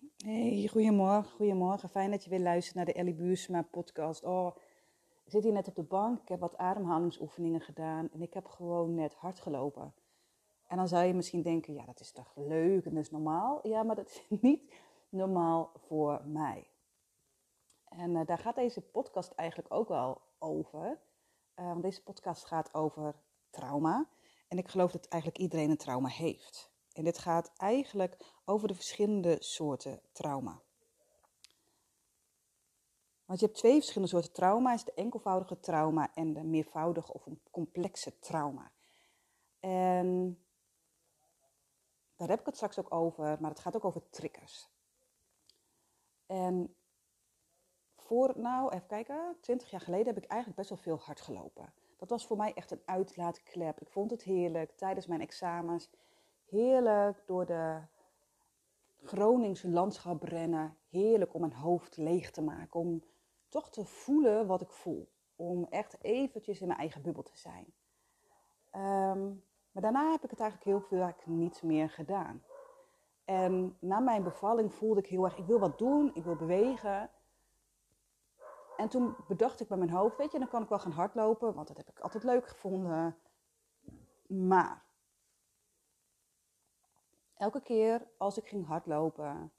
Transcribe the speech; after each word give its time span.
Hey, 0.00 0.68
goedemorgen, 0.70 1.32
goedemorgen. 1.32 1.88
Fijn 1.88 2.10
dat 2.10 2.24
je 2.24 2.30
weer 2.30 2.40
luistert 2.40 2.76
naar 2.76 2.84
de 2.84 2.92
Ellie 2.92 3.14
Buursma 3.14 3.62
podcast. 3.62 4.24
Oh, 4.24 4.56
ik 5.24 5.30
zit 5.30 5.42
hier 5.42 5.52
net 5.52 5.68
op 5.68 5.74
de 5.74 5.82
bank, 5.82 6.20
ik 6.20 6.28
heb 6.28 6.40
wat 6.40 6.56
ademhalingsoefeningen 6.56 7.60
gedaan 7.60 8.08
en 8.12 8.22
ik 8.22 8.34
heb 8.34 8.46
gewoon 8.46 8.94
net 8.94 9.14
hard 9.14 9.40
gelopen. 9.40 9.94
En 10.66 10.76
dan 10.76 10.88
zou 10.88 11.04
je 11.04 11.14
misschien 11.14 11.42
denken, 11.42 11.74
ja, 11.74 11.84
dat 11.84 12.00
is 12.00 12.12
toch 12.12 12.32
leuk 12.36 12.84
en 12.84 12.94
dat 12.94 13.02
is 13.02 13.10
normaal. 13.10 13.68
Ja, 13.68 13.82
maar 13.82 13.96
dat 13.96 14.06
is 14.06 14.26
niet 14.40 14.74
normaal 15.08 15.72
voor 15.76 16.22
mij. 16.26 16.66
En 17.84 18.10
uh, 18.10 18.26
daar 18.26 18.38
gaat 18.38 18.54
deze 18.54 18.80
podcast 18.80 19.32
eigenlijk 19.32 19.74
ook 19.74 19.88
wel 19.88 20.20
over. 20.38 21.00
Uh, 21.56 21.80
deze 21.80 22.02
podcast 22.02 22.44
gaat 22.44 22.74
over 22.74 23.14
trauma. 23.50 24.08
En 24.48 24.58
ik 24.58 24.68
geloof 24.68 24.92
dat 24.92 25.08
eigenlijk 25.08 25.42
iedereen 25.42 25.70
een 25.70 25.76
trauma 25.76 26.08
heeft. 26.08 26.70
En 26.92 27.04
dit 27.04 27.18
gaat 27.18 27.52
eigenlijk 27.56 28.16
over 28.44 28.68
de 28.68 28.74
verschillende 28.74 29.36
soorten 29.38 30.00
trauma. 30.12 30.62
Want 33.24 33.40
je 33.40 33.46
hebt 33.46 33.58
twee 33.58 33.74
verschillende 33.74 34.12
soorten 34.12 34.32
trauma. 34.32 34.72
is 34.72 34.84
de 34.84 34.94
enkelvoudige 34.94 35.60
trauma 35.60 36.14
en 36.14 36.32
de 36.32 36.44
meervoudige 36.44 37.12
of 37.12 37.26
een 37.26 37.40
complexe 37.50 38.18
trauma. 38.18 38.72
En 39.60 40.38
daar 42.16 42.28
heb 42.28 42.40
ik 42.40 42.46
het 42.46 42.54
straks 42.56 42.78
ook 42.78 42.94
over, 42.94 43.36
maar 43.40 43.50
het 43.50 43.60
gaat 43.60 43.76
ook 43.76 43.84
over 43.84 44.10
triggers. 44.10 44.68
En 46.26 46.76
voor, 47.96 48.32
nou, 48.36 48.72
even 48.72 48.86
kijken, 48.86 49.36
20 49.40 49.70
jaar 49.70 49.80
geleden 49.80 50.06
heb 50.06 50.22
ik 50.22 50.30
eigenlijk 50.30 50.60
best 50.60 50.68
wel 50.68 50.96
veel 50.96 51.06
hard 51.06 51.20
gelopen. 51.20 51.72
Dat 51.96 52.10
was 52.10 52.26
voor 52.26 52.36
mij 52.36 52.52
echt 52.54 52.70
een 52.70 52.82
uitlaatklep. 52.84 53.80
Ik 53.80 53.90
vond 53.90 54.10
het 54.10 54.22
heerlijk 54.22 54.76
tijdens 54.76 55.06
mijn 55.06 55.20
examens 55.20 55.90
heerlijk 56.50 57.22
door 57.26 57.46
de 57.46 57.80
Groningse 59.02 59.68
landschap 59.68 60.22
rennen. 60.22 60.76
Heerlijk 60.88 61.34
om 61.34 61.40
mijn 61.40 61.52
hoofd 61.52 61.96
leeg 61.96 62.30
te 62.30 62.42
maken. 62.42 62.80
Om 62.80 63.02
toch 63.48 63.70
te 63.70 63.84
voelen 63.84 64.46
wat 64.46 64.60
ik 64.60 64.70
voel. 64.70 65.08
Om 65.36 65.66
echt 65.70 65.96
eventjes 66.02 66.60
in 66.60 66.66
mijn 66.66 66.78
eigen 66.78 67.02
bubbel 67.02 67.22
te 67.22 67.38
zijn. 67.38 67.72
Ehm, 68.70 69.26
maar 69.72 69.82
daarna 69.82 70.10
heb 70.10 70.24
ik 70.24 70.30
het 70.30 70.40
eigenlijk 70.40 70.70
heel 70.70 70.80
veel 70.80 71.14
niet 71.24 71.62
meer 71.62 71.90
gedaan. 71.90 72.42
En 73.24 73.76
na 73.78 74.00
mijn 74.00 74.22
bevalling 74.22 74.74
voelde 74.74 75.00
ik 75.00 75.06
heel 75.06 75.24
erg, 75.24 75.36
ik 75.38 75.46
wil 75.46 75.58
wat 75.58 75.78
doen, 75.78 76.10
ik 76.14 76.24
wil 76.24 76.36
bewegen. 76.36 77.10
En 78.76 78.88
toen 78.88 79.16
bedacht 79.28 79.60
ik 79.60 79.68
bij 79.68 79.78
mijn 79.78 79.90
hoofd, 79.90 80.16
weet 80.16 80.32
je, 80.32 80.38
dan 80.38 80.48
kan 80.48 80.62
ik 80.62 80.68
wel 80.68 80.78
gaan 80.78 80.92
hardlopen, 80.92 81.54
want 81.54 81.68
dat 81.68 81.76
heb 81.76 81.88
ik 81.88 82.00
altijd 82.00 82.24
leuk 82.24 82.46
gevonden. 82.46 83.16
Maar 84.26 84.82
Elke 87.40 87.60
keer 87.60 88.06
als 88.16 88.38
ik 88.38 88.48
ging 88.48 88.66
hardlopen, 88.66 89.52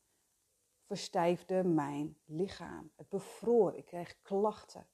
verstijfde 0.86 1.64
mijn 1.64 2.18
lichaam. 2.26 2.92
Het 2.96 3.10
bevroor, 3.10 3.76
ik 3.76 3.86
kreeg 3.86 4.22
klachten. 4.22 4.88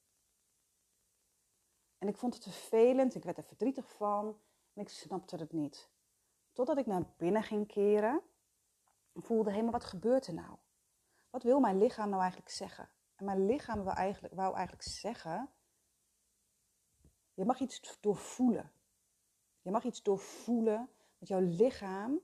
En 1.97 2.07
ik 2.07 2.17
vond 2.17 2.33
het 2.33 2.43
vervelend, 2.43 3.15
ik 3.15 3.23
werd 3.23 3.37
er 3.37 3.43
verdrietig 3.43 3.89
van 3.89 4.41
en 4.73 4.81
ik 4.81 4.89
snapte 4.89 5.35
het 5.35 5.51
niet. 5.51 5.89
Totdat 6.53 6.77
ik 6.77 6.85
naar 6.85 7.13
binnen 7.17 7.43
ging 7.43 7.67
keren 7.67 8.21
en 9.13 9.21
voelde, 9.21 9.51
hé, 9.51 9.69
wat 9.69 9.83
gebeurt 9.83 10.27
er 10.27 10.33
nou? 10.33 10.57
Wat 11.29 11.43
wil 11.43 11.59
mijn 11.59 11.77
lichaam 11.77 12.09
nou 12.09 12.21
eigenlijk 12.21 12.51
zeggen? 12.51 12.89
En 13.15 13.25
mijn 13.25 13.45
lichaam 13.45 13.83
wou 13.83 13.97
eigenlijk, 13.97 14.33
wou 14.33 14.55
eigenlijk 14.55 14.87
zeggen, 14.87 15.49
je 17.33 17.45
mag 17.45 17.59
iets 17.59 17.99
doorvoelen. 17.99 18.71
Je 19.61 19.71
mag 19.71 19.83
iets 19.83 20.03
doorvoelen, 20.03 20.89
want 21.17 21.27
jouw 21.27 21.39
lichaam 21.39 22.21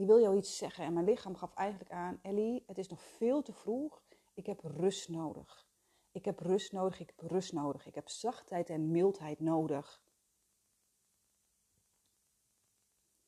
die 0.00 0.08
wil 0.08 0.20
jou 0.20 0.36
iets 0.36 0.56
zeggen. 0.56 0.84
En 0.84 0.92
mijn 0.92 1.04
lichaam 1.04 1.36
gaf 1.36 1.54
eigenlijk 1.54 1.90
aan, 1.90 2.18
Ellie, 2.22 2.64
het 2.66 2.78
is 2.78 2.88
nog 2.88 3.02
veel 3.02 3.42
te 3.42 3.52
vroeg. 3.52 4.02
Ik 4.34 4.46
heb 4.46 4.60
rust 4.60 5.08
nodig. 5.08 5.66
Ik 6.12 6.24
heb 6.24 6.38
rust 6.38 6.72
nodig, 6.72 7.00
ik 7.00 7.12
heb 7.16 7.30
rust 7.30 7.52
nodig. 7.52 7.86
Ik 7.86 7.94
heb 7.94 8.08
zachtheid 8.08 8.70
en 8.70 8.90
mildheid 8.90 9.40
nodig. 9.40 10.02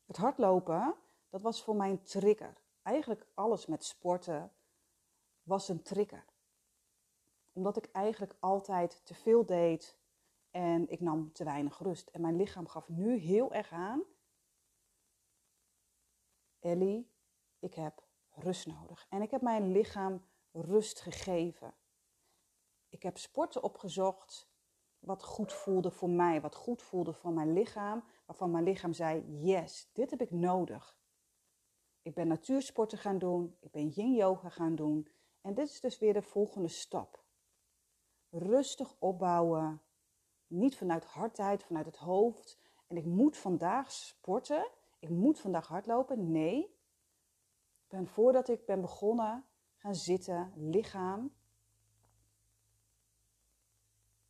Het 0.06 0.16
hardlopen, 0.16 0.94
dat 1.30 1.42
was 1.42 1.62
voor 1.62 1.76
mij 1.76 1.90
een 1.90 2.02
trigger. 2.02 2.56
Eigenlijk 2.82 3.26
alles 3.34 3.66
met 3.66 3.84
sporten 3.84 4.52
was 5.42 5.68
een 5.68 5.82
trigger. 5.82 6.24
Omdat 7.52 7.76
ik 7.76 7.88
eigenlijk 7.90 8.36
altijd 8.40 9.00
te 9.04 9.14
veel 9.14 9.46
deed 9.46 9.98
en 10.50 10.88
ik 10.88 11.00
nam 11.00 11.32
te 11.32 11.44
weinig 11.44 11.78
rust. 11.78 12.08
En 12.08 12.20
mijn 12.20 12.36
lichaam 12.36 12.66
gaf 12.66 12.88
nu 12.88 13.16
heel 13.16 13.52
erg 13.52 13.72
aan, 13.72 14.02
Ellie, 16.62 17.10
ik 17.58 17.74
heb 17.74 18.04
rust 18.30 18.66
nodig. 18.66 19.06
En 19.08 19.22
ik 19.22 19.30
heb 19.30 19.42
mijn 19.42 19.72
lichaam 19.72 20.24
rust 20.52 21.00
gegeven. 21.00 21.74
Ik 22.88 23.02
heb 23.02 23.18
sporten 23.18 23.62
opgezocht 23.62 24.50
wat 24.98 25.22
goed 25.22 25.52
voelde 25.52 25.90
voor 25.90 26.10
mij, 26.10 26.40
wat 26.40 26.54
goed 26.54 26.82
voelde 26.82 27.12
voor 27.12 27.32
mijn 27.32 27.52
lichaam, 27.52 28.04
waarvan 28.26 28.50
mijn 28.50 28.64
lichaam 28.64 28.92
zei: 28.92 29.40
Yes, 29.44 29.90
dit 29.92 30.10
heb 30.10 30.20
ik 30.20 30.30
nodig. 30.30 30.96
Ik 32.02 32.14
ben 32.14 32.28
natuursporten 32.28 32.98
gaan 32.98 33.18
doen, 33.18 33.56
ik 33.60 33.70
ben 33.70 33.88
yin 33.88 34.14
yoga 34.14 34.48
gaan 34.48 34.74
doen. 34.74 35.08
En 35.40 35.54
dit 35.54 35.68
is 35.68 35.80
dus 35.80 35.98
weer 35.98 36.12
de 36.12 36.22
volgende 36.22 36.68
stap. 36.68 37.24
Rustig 38.30 38.94
opbouwen, 38.98 39.82
niet 40.46 40.76
vanuit 40.76 41.04
hardheid, 41.04 41.62
vanuit 41.62 41.86
het 41.86 41.96
hoofd. 41.96 42.58
En 42.86 42.96
ik 42.96 43.04
moet 43.04 43.36
vandaag 43.36 43.92
sporten 43.92 44.70
ik 45.02 45.08
moet 45.08 45.40
vandaag 45.40 45.66
hardlopen. 45.66 46.30
Nee. 46.30 46.62
Ik 47.82 47.88
ben 47.88 48.06
voordat 48.06 48.48
ik 48.48 48.66
ben 48.66 48.80
begonnen 48.80 49.44
gaan 49.76 49.94
zitten, 49.94 50.52
lichaam. 50.56 51.34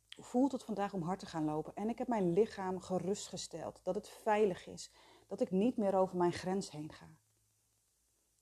Voelt 0.09 0.51
het 0.51 0.63
vandaag 0.63 0.93
om 0.93 1.01
hard 1.01 1.19
te 1.19 1.25
gaan 1.25 1.45
lopen. 1.45 1.73
En 1.75 1.89
ik 1.89 1.97
heb 1.97 2.07
mijn 2.07 2.33
lichaam 2.33 2.79
gerustgesteld. 2.79 3.79
Dat 3.83 3.95
het 3.95 4.09
veilig 4.09 4.67
is. 4.67 4.91
Dat 5.27 5.41
ik 5.41 5.51
niet 5.51 5.77
meer 5.77 5.95
over 5.95 6.17
mijn 6.17 6.33
grens 6.33 6.71
heen 6.71 6.91
ga. 6.91 7.09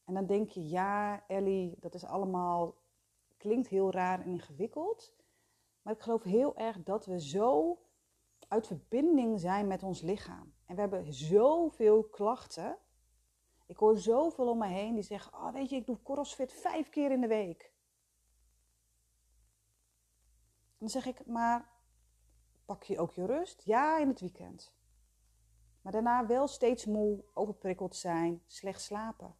En 0.06 0.14
dan 0.14 0.26
denk 0.26 0.50
je, 0.50 0.68
ja 0.70 1.28
Ellie, 1.28 1.76
dat 1.80 1.94
is 1.94 2.06
allemaal, 2.06 2.76
klinkt 3.38 3.68
heel 3.68 3.92
raar 3.92 4.22
en 4.22 4.28
ingewikkeld. 4.28 5.14
Maar 5.82 5.94
ik 5.94 6.02
geloof 6.02 6.24
heel 6.24 6.56
erg 6.58 6.84
dat 6.84 7.06
we 7.06 7.22
zo 7.22 7.80
uit 8.48 8.68
verbinding 8.68 9.40
zijn 9.40 9.68
met 9.68 9.84
ons 9.84 10.02
lichaam. 10.02 10.54
En 10.72 10.78
we 10.78 10.82
hebben 10.82 11.14
zoveel 11.14 12.04
klachten. 12.04 12.78
Ik 13.66 13.78
hoor 13.78 13.98
zoveel 13.98 14.50
om 14.50 14.58
me 14.58 14.68
heen 14.68 14.94
die 14.94 15.04
zeggen: 15.04 15.34
Oh, 15.34 15.54
weet 15.54 15.70
je, 15.70 15.76
ik 15.76 15.86
doe 15.86 16.02
crossfit 16.04 16.54
vijf 16.54 16.90
keer 16.90 17.12
in 17.12 17.22
de 17.22 17.28
week. 17.28 17.72
Dan 20.78 20.90
zeg 20.90 21.06
ik: 21.06 21.26
Maar 21.26 21.70
pak 22.66 22.84
je 22.84 23.00
ook 23.00 23.12
je 23.12 23.26
rust? 23.26 23.64
Ja, 23.64 23.98
in 23.98 24.08
het 24.08 24.20
weekend. 24.20 24.74
Maar 25.82 25.92
daarna 25.92 26.26
wel 26.26 26.48
steeds 26.48 26.86
moe, 26.86 27.24
overprikkeld 27.34 27.96
zijn, 27.96 28.44
slecht 28.48 28.82
slapen. 28.82 29.36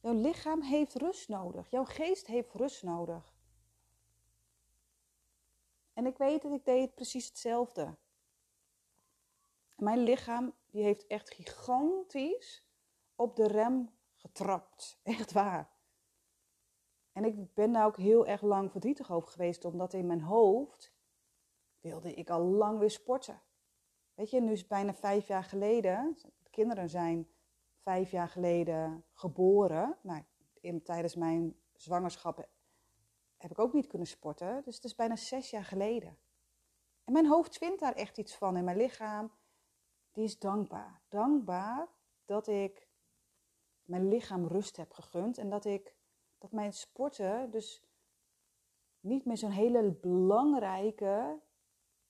Jouw 0.00 0.14
lichaam 0.14 0.62
heeft 0.62 0.94
rust 0.94 1.28
nodig. 1.28 1.70
Jouw 1.70 1.84
geest 1.84 2.26
heeft 2.26 2.52
rust 2.52 2.82
nodig. 2.82 3.34
En 5.92 6.06
ik 6.06 6.16
weet 6.16 6.42
dat 6.42 6.52
ik 6.52 6.64
deed 6.64 6.94
precies 6.94 7.26
hetzelfde. 7.26 7.96
Mijn 9.76 9.98
lichaam 9.98 10.54
die 10.70 10.82
heeft 10.82 11.06
echt 11.06 11.34
gigantisch 11.34 12.64
op 13.16 13.36
de 13.36 13.46
rem 13.46 13.90
getrapt. 14.16 14.98
Echt 15.02 15.32
waar. 15.32 15.70
En 17.12 17.24
ik 17.24 17.54
ben 17.54 17.72
daar 17.72 17.86
ook 17.86 17.96
heel 17.96 18.26
erg 18.26 18.42
lang 18.42 18.70
verdrietig 18.70 19.12
over 19.12 19.28
geweest, 19.28 19.64
omdat 19.64 19.92
in 19.92 20.06
mijn 20.06 20.20
hoofd 20.20 20.92
wilde 21.80 22.14
ik 22.14 22.30
al 22.30 22.42
lang 22.42 22.78
weer 22.78 22.90
sporten. 22.90 23.42
Weet 24.14 24.30
je, 24.30 24.40
nu 24.40 24.52
is 24.52 24.58
het 24.58 24.68
bijna 24.68 24.94
vijf 24.94 25.26
jaar 25.26 25.44
geleden. 25.44 26.18
De 26.42 26.50
kinderen 26.50 26.88
zijn 26.88 27.28
vijf 27.82 28.10
jaar 28.10 28.28
geleden 28.28 29.04
geboren. 29.12 29.96
Nou, 30.02 30.22
in, 30.60 30.82
tijdens 30.82 31.14
mijn 31.14 31.56
zwangerschap 31.72 32.48
heb 33.36 33.50
ik 33.50 33.58
ook 33.58 33.72
niet 33.72 33.86
kunnen 33.86 34.08
sporten. 34.08 34.62
Dus 34.64 34.74
het 34.74 34.84
is 34.84 34.94
bijna 34.94 35.16
zes 35.16 35.50
jaar 35.50 35.64
geleden. 35.64 36.18
En 37.04 37.12
mijn 37.12 37.26
hoofd 37.26 37.58
vindt 37.58 37.80
daar 37.80 37.94
echt 37.94 38.18
iets 38.18 38.36
van 38.36 38.56
in 38.56 38.64
mijn 38.64 38.76
lichaam 38.76 39.32
die 40.12 40.24
is 40.24 40.38
dankbaar. 40.38 41.00
Dankbaar 41.08 41.88
dat 42.24 42.46
ik 42.46 42.88
mijn 43.82 44.08
lichaam 44.08 44.46
rust 44.46 44.76
heb 44.76 44.92
gegund 44.92 45.38
en 45.38 45.50
dat 45.50 45.64
ik 45.64 45.94
dat 46.38 46.52
mijn 46.52 46.72
sporten 46.72 47.50
dus 47.50 47.82
niet 49.00 49.24
meer 49.24 49.36
zo'n 49.36 49.50
hele 49.50 49.90
belangrijke 49.90 51.40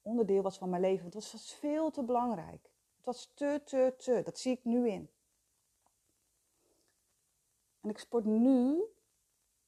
onderdeel 0.02 0.42
was 0.42 0.58
van 0.58 0.70
mijn 0.70 0.82
leven. 0.82 1.02
Want 1.02 1.14
het 1.14 1.32
was 1.32 1.54
veel 1.54 1.90
te 1.90 2.02
belangrijk. 2.02 2.70
Het 2.96 3.06
was 3.06 3.32
te, 3.34 3.60
te, 3.64 3.94
te. 3.98 4.22
Dat 4.24 4.38
zie 4.38 4.52
ik 4.52 4.64
nu 4.64 4.88
in. 4.88 5.10
En 7.80 7.90
ik 7.90 7.98
sport 7.98 8.24
nu 8.24 8.84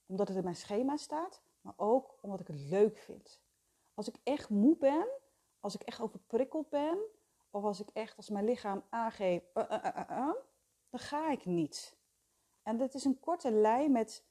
omdat 0.07 0.29
het 0.29 0.37
in 0.37 0.45
mijn 0.45 0.57
schema 0.57 0.97
staat, 0.97 1.43
maar 1.61 1.75
ook 1.77 2.19
omdat 2.21 2.41
ik 2.41 2.47
het 2.47 2.61
leuk 2.61 2.99
vind. 2.99 3.41
Als 3.95 4.09
ik 4.09 4.17
echt 4.23 4.49
moe 4.49 4.77
ben, 4.77 5.09
als 5.61 5.75
ik 5.75 5.83
echt 5.83 6.01
overprikkeld 6.01 6.69
ben, 6.69 6.99
of 7.55 7.65
als 7.65 7.81
ik 7.81 7.89
echt, 7.89 8.17
als 8.17 8.29
mijn 8.29 8.45
lichaam 8.45 8.85
aangeeft, 8.89 9.47
uh, 9.55 9.65
uh, 9.71 9.85
uh, 10.11 10.35
dan 10.91 11.01
ga 11.01 11.31
ik 11.31 11.45
niet. 11.45 11.97
En 12.63 12.77
dat 12.77 12.95
is 12.95 13.05
een 13.05 13.21
korte 13.21 13.51
lijn 13.51 13.93
met 13.93 14.25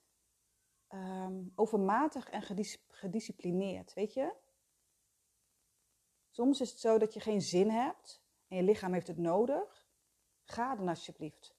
um, 0.90 1.52
overmatig 1.56 2.30
en 2.30 2.42
gedis 2.42 2.86
gedisciplineerd, 2.88 3.94
weet 3.94 4.14
je? 4.14 4.36
Soms 6.30 6.62
is 6.62 6.70
het 6.70 6.80
zo 6.80 6.98
dat 6.98 7.14
je 7.14 7.20
geen 7.20 7.42
zin 7.42 7.70
hebt 7.70 8.24
en 8.48 8.58
je 8.58 8.64
lichaam 8.64 8.94
heeft 8.94 9.08
het 9.08 9.18
nodig. 9.18 9.88
Ga 10.44 10.76
dan 10.76 10.88
alsjeblieft. 10.88 11.56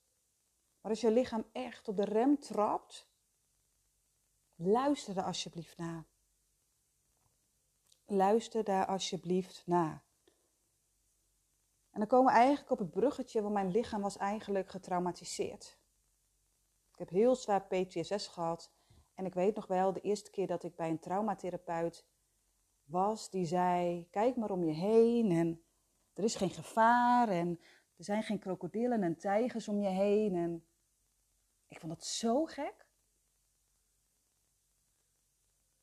Maar 0.81 0.91
als 0.91 1.01
je 1.01 1.11
lichaam 1.11 1.47
echt 1.53 1.89
op 1.89 1.97
de 1.97 2.05
rem 2.05 2.39
trapt, 2.39 3.09
luister 4.55 5.17
er 5.17 5.25
alsjeblieft 5.25 5.77
naar. 5.77 6.07
Luister 8.05 8.65
daar 8.65 8.87
alsjeblieft 8.87 9.63
naar. 9.67 10.04
En 11.95 12.01
dan 12.01 12.09
komen 12.09 12.33
we 12.33 12.39
eigenlijk 12.39 12.71
op 12.71 12.79
het 12.79 12.91
bruggetje, 12.91 13.43
want 13.43 13.55
mijn 13.55 13.71
lichaam 13.71 14.01
was 14.01 14.17
eigenlijk 14.17 14.71
getraumatiseerd. 14.71 15.79
Ik 16.93 16.99
heb 16.99 17.09
heel 17.09 17.35
zwaar 17.35 17.67
PTSS 17.67 18.27
gehad. 18.27 18.73
En 19.15 19.25
ik 19.25 19.35
weet 19.35 19.55
nog 19.55 19.67
wel, 19.67 19.93
de 19.93 20.01
eerste 20.01 20.31
keer 20.31 20.47
dat 20.47 20.63
ik 20.63 20.77
bij 20.77 20.91
een 20.91 20.99
traumatherapeut 20.99 22.07
was, 22.85 23.31
die 23.31 23.47
zei: 23.47 24.09
Kijk 24.11 24.37
maar 24.37 24.51
om 24.51 24.65
je 24.65 24.73
heen 24.73 25.31
en 25.31 25.65
er 26.13 26.25
is 26.25 26.35
geen 26.35 26.51
gevaar 26.51 27.29
en 27.29 27.61
er 27.97 28.05
zijn 28.05 28.23
geen 28.23 28.39
krokodillen 28.39 29.03
en 29.03 29.17
tijgers 29.17 29.69
om 29.69 29.81
je 29.81 29.89
heen. 29.89 30.35
En 30.35 30.67
ik 31.69 31.81
vond 31.81 31.93
dat 31.93 32.05
zo 32.05 32.45
gek. 32.45 32.87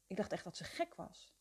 Ik 0.07 0.16
dacht 0.18 0.31
echt 0.31 0.44
dat 0.44 0.57
ze 0.57 0.64
gek 0.64 0.96
was. 0.96 1.34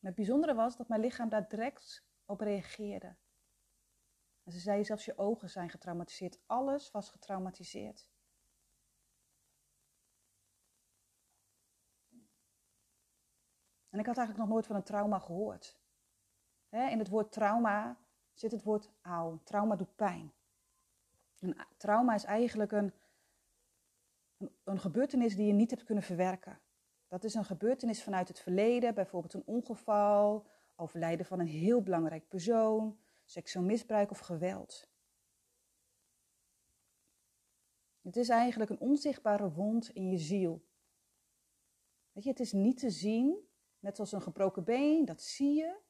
het 0.00 0.14
bijzondere 0.14 0.54
was 0.54 0.76
dat 0.76 0.88
mijn 0.88 1.00
lichaam 1.00 1.28
daar 1.28 1.48
direct 1.48 2.05
op 2.26 2.40
reageerde. 2.40 3.16
Ze 4.46 4.58
zei 4.58 4.84
zelfs 4.84 5.04
je 5.04 5.18
ogen 5.18 5.50
zijn 5.50 5.70
getraumatiseerd. 5.70 6.38
Alles 6.46 6.90
was 6.90 7.10
getraumatiseerd. 7.10 8.08
En 13.88 14.02
ik 14.02 14.06
had 14.06 14.16
eigenlijk 14.16 14.38
nog 14.38 14.48
nooit 14.48 14.66
van 14.66 14.76
een 14.76 14.82
trauma 14.82 15.18
gehoord. 15.18 15.78
in 16.70 16.98
het 16.98 17.08
woord 17.08 17.32
trauma 17.32 17.98
zit 18.32 18.52
het 18.52 18.62
woord 18.62 18.90
auw. 19.02 19.40
Trauma 19.44 19.76
doet 19.76 19.96
pijn. 19.96 20.32
Een 21.38 21.56
trauma 21.76 22.14
is 22.14 22.24
eigenlijk 22.24 22.72
een, 22.72 22.92
een 24.64 24.80
gebeurtenis 24.80 25.36
die 25.36 25.46
je 25.46 25.52
niet 25.52 25.70
hebt 25.70 25.84
kunnen 25.84 26.04
verwerken. 26.04 26.60
Dat 27.08 27.24
is 27.24 27.34
een 27.34 27.44
gebeurtenis 27.44 28.02
vanuit 28.02 28.28
het 28.28 28.40
verleden, 28.40 28.94
bijvoorbeeld 28.94 29.34
een 29.34 29.46
ongeval, 29.46 30.46
overlijden 30.76 31.26
van 31.26 31.40
een 31.40 31.46
heel 31.46 31.82
belangrijk 31.82 32.28
persoon, 32.28 32.98
seksueel 33.24 33.64
misbruik 33.64 34.10
of 34.10 34.18
geweld. 34.18 34.88
Het 38.00 38.16
is 38.16 38.28
eigenlijk 38.28 38.70
een 38.70 38.80
onzichtbare 38.80 39.52
wond 39.52 39.90
in 39.90 40.10
je 40.10 40.18
ziel. 40.18 40.66
Weet 42.12 42.24
je, 42.24 42.30
het 42.30 42.40
is 42.40 42.52
niet 42.52 42.78
te 42.78 42.90
zien, 42.90 43.48
net 43.78 43.96
zoals 43.96 44.12
een 44.12 44.22
gebroken 44.22 44.64
been, 44.64 45.04
dat 45.04 45.22
zie 45.22 45.54
je. 45.54 45.80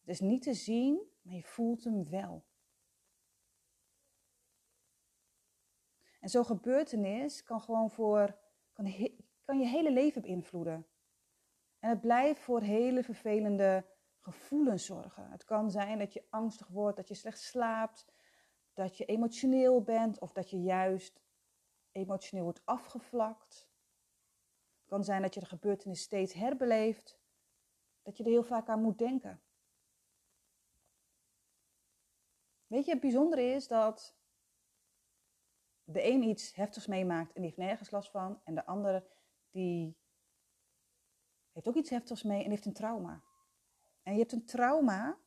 Het 0.00 0.08
is 0.08 0.20
niet 0.20 0.42
te 0.42 0.54
zien, 0.54 1.08
maar 1.22 1.34
je 1.34 1.42
voelt 1.42 1.84
hem 1.84 2.08
wel. 2.10 2.44
En 6.20 6.28
zo'n 6.28 6.44
gebeurtenis 6.44 7.42
kan 7.42 7.60
gewoon 7.60 7.90
voor, 7.90 8.38
kan, 8.72 8.84
kan 9.44 9.58
je 9.58 9.66
hele 9.66 9.92
leven 9.92 10.22
beïnvloeden. 10.22 10.86
En 11.80 11.88
het 11.88 12.00
blijft 12.00 12.40
voor 12.40 12.60
hele 12.60 13.02
vervelende 13.02 13.86
gevoelens 14.18 14.84
zorgen. 14.84 15.30
Het 15.30 15.44
kan 15.44 15.70
zijn 15.70 15.98
dat 15.98 16.12
je 16.12 16.26
angstig 16.30 16.68
wordt, 16.68 16.96
dat 16.96 17.08
je 17.08 17.14
slecht 17.14 17.40
slaapt, 17.40 18.06
dat 18.72 18.96
je 18.96 19.04
emotioneel 19.04 19.82
bent 19.82 20.18
of 20.18 20.32
dat 20.32 20.50
je 20.50 20.60
juist 20.62 21.20
emotioneel 21.92 22.44
wordt 22.44 22.62
afgevlakt. 22.64 23.68
Het 24.78 24.88
kan 24.88 25.04
zijn 25.04 25.22
dat 25.22 25.34
je 25.34 25.40
de 25.40 25.46
gebeurtenis 25.46 26.02
steeds 26.02 26.32
herbeleeft, 26.32 27.18
dat 28.02 28.16
je 28.16 28.24
er 28.24 28.30
heel 28.30 28.42
vaak 28.42 28.68
aan 28.68 28.82
moet 28.82 28.98
denken. 28.98 29.42
Weet 32.66 32.84
je, 32.84 32.90
het 32.90 33.00
bijzondere 33.00 33.42
is 33.42 33.68
dat 33.68 34.16
de 35.84 36.06
een 36.06 36.22
iets 36.22 36.54
heftigs 36.54 36.86
meemaakt 36.86 37.28
en 37.32 37.42
die 37.42 37.44
heeft 37.44 37.56
nergens 37.56 37.90
last 37.90 38.10
van, 38.10 38.40
en 38.44 38.54
de 38.54 38.66
ander 38.66 39.06
die 39.50 39.99
heeft 41.52 41.68
ook 41.68 41.74
iets 41.74 41.90
heftigs 41.90 42.22
mee 42.22 42.44
en 42.44 42.50
heeft 42.50 42.66
een 42.66 42.72
trauma. 42.72 43.22
En 44.02 44.12
je 44.12 44.18
hebt 44.18 44.32
een 44.32 44.44
trauma 44.44 45.18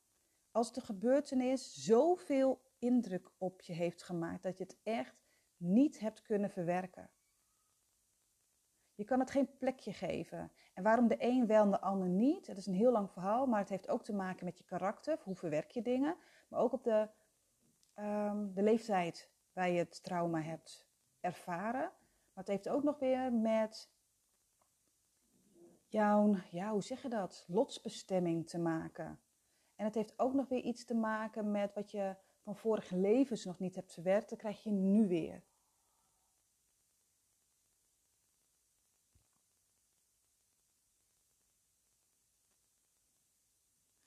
als 0.51 0.73
de 0.73 0.81
gebeurtenis 0.81 1.73
zoveel 1.73 2.61
indruk 2.79 3.29
op 3.37 3.61
je 3.61 3.73
heeft 3.73 4.03
gemaakt 4.03 4.43
dat 4.43 4.57
je 4.57 4.63
het 4.63 4.77
echt 4.83 5.15
niet 5.57 5.99
hebt 5.99 6.21
kunnen 6.21 6.49
verwerken. 6.49 7.09
Je 8.95 9.03
kan 9.03 9.19
het 9.19 9.31
geen 9.31 9.57
plekje 9.57 9.93
geven. 9.93 10.51
En 10.73 10.83
waarom 10.83 11.07
de 11.07 11.15
een 11.17 11.47
wel 11.47 11.63
en 11.63 11.71
de 11.71 11.81
ander 11.81 12.07
niet? 12.07 12.47
Het 12.47 12.57
is 12.57 12.65
een 12.65 12.73
heel 12.73 12.91
lang 12.91 13.11
verhaal, 13.11 13.45
maar 13.45 13.59
het 13.59 13.69
heeft 13.69 13.89
ook 13.89 14.03
te 14.03 14.13
maken 14.13 14.45
met 14.45 14.57
je 14.57 14.63
karakter. 14.63 15.19
Hoe 15.23 15.35
verwerk 15.35 15.71
je 15.71 15.81
dingen? 15.81 16.17
Maar 16.47 16.59
ook 16.59 16.73
op 16.73 16.83
de, 16.83 17.09
um, 17.95 18.53
de 18.53 18.63
leeftijd 18.63 19.29
waar 19.53 19.69
je 19.69 19.77
het 19.77 20.03
trauma 20.03 20.41
hebt 20.41 20.87
ervaren. 21.19 21.91
Maar 22.33 22.43
het 22.43 22.47
heeft 22.47 22.69
ook 22.69 22.83
nog 22.83 22.99
weer 22.99 23.33
met 23.33 23.92
jouw, 25.93 26.35
ja, 26.51 26.71
hoe 26.71 26.83
zeg 26.83 27.01
je 27.01 27.09
dat, 27.09 27.45
lotsbestemming 27.47 28.49
te 28.49 28.57
maken. 28.57 29.19
En 29.75 29.85
het 29.85 29.95
heeft 29.95 30.19
ook 30.19 30.33
nog 30.33 30.47
weer 30.47 30.63
iets 30.63 30.85
te 30.85 30.93
maken 30.93 31.51
met 31.51 31.73
wat 31.73 31.91
je 31.91 32.15
van 32.39 32.55
vorige 32.55 32.97
levens 32.97 33.45
nog 33.45 33.59
niet 33.59 33.75
hebt 33.75 33.93
verwerkt, 33.93 34.29
dat 34.29 34.39
krijg 34.39 34.63
je 34.63 34.71
nu 34.71 35.07
weer. 35.07 35.43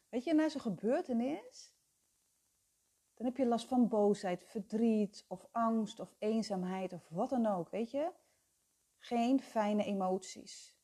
Weet 0.09 0.25
je, 0.25 0.35
na 0.35 0.49
zo'n 0.49 0.61
gebeurtenis, 0.61 1.75
dan 3.15 3.27
heb 3.27 3.37
je 3.37 3.47
last 3.47 3.69
van 3.69 3.89
boosheid, 3.89 4.45
verdriet 4.45 5.25
of 5.29 5.49
angst 5.53 6.01
of 6.01 6.15
eenzaamheid 6.19 6.93
of 6.93 7.09
wat 7.09 7.31
dan 7.31 7.47
ook, 7.47 7.71
weet 7.71 7.91
je? 7.91 8.13
Geen 8.99 9.41
fijne 9.41 9.85
emoties. 9.85 10.76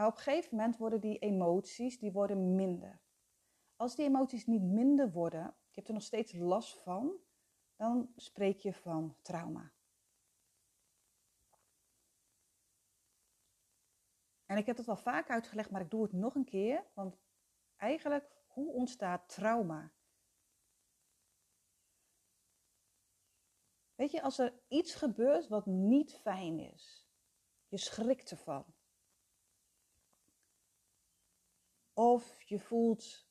Maar 0.00 0.08
op 0.08 0.16
een 0.16 0.22
gegeven 0.22 0.56
moment 0.56 0.76
worden 0.76 1.00
die 1.00 1.18
emoties 1.18 1.98
die 1.98 2.12
worden 2.12 2.54
minder. 2.54 3.00
Als 3.76 3.94
die 3.94 4.04
emoties 4.04 4.46
niet 4.46 4.62
minder 4.62 5.10
worden, 5.10 5.42
je 5.42 5.74
hebt 5.74 5.88
er 5.88 5.94
nog 5.94 6.02
steeds 6.02 6.32
last 6.32 6.78
van, 6.78 7.16
dan 7.76 8.12
spreek 8.16 8.58
je 8.58 8.72
van 8.72 9.16
trauma. 9.22 9.72
En 14.46 14.56
ik 14.56 14.66
heb 14.66 14.76
het 14.76 14.88
al 14.88 14.96
vaak 14.96 15.30
uitgelegd, 15.30 15.70
maar 15.70 15.80
ik 15.80 15.90
doe 15.90 16.02
het 16.02 16.12
nog 16.12 16.34
een 16.34 16.44
keer. 16.44 16.84
Want 16.94 17.18
eigenlijk, 17.76 18.36
hoe 18.46 18.72
ontstaat 18.72 19.28
trauma? 19.28 19.92
Weet 23.94 24.10
je, 24.10 24.22
als 24.22 24.38
er 24.38 24.60
iets 24.68 24.94
gebeurt 24.94 25.48
wat 25.48 25.66
niet 25.66 26.14
fijn 26.14 26.58
is, 26.58 27.08
je 27.68 27.78
schrikt 27.78 28.30
ervan. 28.30 28.74
Of 32.00 32.42
je 32.42 32.58
voelt, 32.58 33.26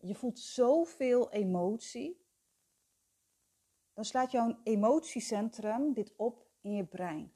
je 0.00 0.14
voelt 0.14 0.38
zoveel 0.38 1.30
emotie. 1.30 2.26
Dan 3.92 4.04
slaat 4.04 4.30
jouw 4.30 4.60
emotiecentrum 4.62 5.92
dit 5.92 6.16
op 6.16 6.50
in 6.60 6.74
je 6.74 6.84
brein. 6.84 7.34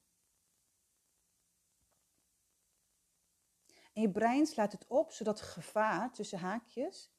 En 3.92 4.02
je 4.02 4.11
brein 4.11 4.47
slaat 4.47 4.73
het 4.73 4.87
op 4.87 5.12
zodat 5.12 5.40
gevaar 5.40 6.12
tussen 6.12 6.38
haakjes 6.38 7.12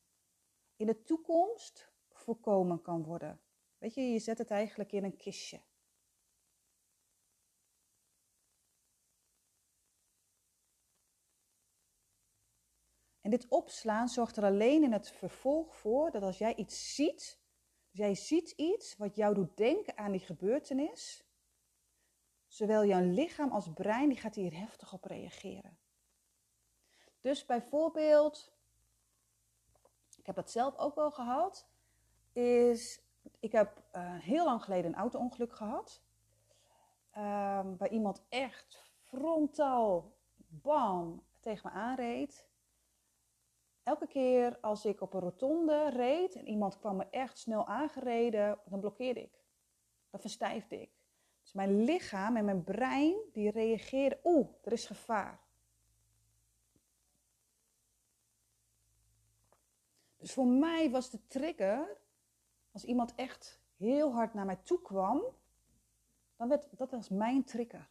in 0.76 0.86
de 0.86 1.04
toekomst 1.04 1.92
voorkomen 2.12 2.82
kan 2.82 3.04
worden. 3.04 3.42
Weet 3.78 3.94
je, 3.94 4.02
je 4.02 4.20
zet 4.20 4.38
het 4.38 4.52
eigenlijk 4.52 4.92
in 4.92 5.04
een 5.04 5.18
kistje. 5.18 5.62
En 13.30 13.36
dit 13.38 13.50
opslaan 13.50 14.08
zorgt 14.08 14.38
er 14.38 14.44
alleen 14.44 14.84
in 14.84 14.92
het 14.92 15.12
vervolg 15.12 15.78
voor 15.78 16.12
dat 16.12 16.24
als 16.24 16.38
jij 16.38 16.56
iets 16.56 16.96
ziet, 16.96 17.40
dus 17.90 18.00
jij 18.00 18.16
ziet 18.16 18.50
iets 18.50 18.98
wat 18.98 19.16
jou 19.16 19.34
doet 19.34 19.58
denken 19.58 19.98
aan 19.98 20.12
die 20.12 20.20
gebeurtenis, 20.20 21.26
zowel 22.48 22.86
jouw 22.86 23.02
lichaam 23.02 23.52
als 23.52 23.74
brein, 23.74 24.10
die 24.10 24.18
gaat 24.18 24.36
hier 24.36 24.60
heftig 24.60 24.94
op 24.94 25.04
reageren. 25.04 25.78
Dus 27.22 27.46
bijvoorbeeld, 27.46 28.54
ik 30.18 30.26
heb 30.26 30.36
dat 30.36 30.52
zelf 30.52 30.78
ook 30.78 30.96
wel 30.96 31.12
gehad, 31.12 31.68
is, 32.34 33.02
ik 33.40 33.52
heb 33.52 33.84
uh, 33.96 34.20
heel 34.20 34.46
lang 34.46 34.64
geleden 34.64 34.92
een 34.92 35.00
auto-ongeluk 35.00 35.54
gehad, 35.56 36.02
uh, 37.12 37.24
waar 37.78 37.90
iemand 37.90 38.24
echt 38.30 38.92
frontaal, 39.08 40.18
bam, 40.36 41.24
tegen 41.40 41.70
me 41.72 41.80
aanreed. 41.80 42.49
Elke 43.84 44.08
keer 44.08 44.58
als 44.60 44.86
ik 44.86 45.02
op 45.02 45.14
een 45.14 45.20
rotonde 45.20 45.90
reed 45.90 46.36
en 46.36 46.48
iemand 46.48 46.80
kwam 46.80 46.96
me 46.96 47.06
echt 47.10 47.38
snel 47.38 47.68
aangereden, 47.68 48.60
dan 48.66 48.80
blokkeerde 48.80 49.22
ik. 49.22 49.44
Dan 50.10 50.20
verstijfde 50.20 50.82
ik. 50.82 50.92
Dus 51.42 51.54
mijn 51.54 51.84
lichaam 51.84 52.36
en 52.36 52.46
mijn 52.46 52.64
brein, 52.64 53.18
die 53.32 53.52
reageerden, 53.52 54.20
oeh, 54.24 54.48
er 54.64 54.72
is 54.72 54.86
gevaar. 54.86 55.40
Dus 60.18 60.34
voor 60.34 60.48
mij 60.48 60.90
was 60.90 61.10
de 61.10 61.28
trigger, 61.28 62.02
als 62.72 62.84
iemand 62.84 63.16
echt 63.16 63.62
heel 63.78 64.14
hard 64.14 64.34
naar 64.34 64.46
mij 64.46 64.60
toe 64.64 64.82
kwam, 64.82 65.22
dan 66.36 66.48
werd 66.48 66.78
dat 66.78 66.92
was 66.92 67.10
mijn 67.10 67.44
trigger. 67.44 67.90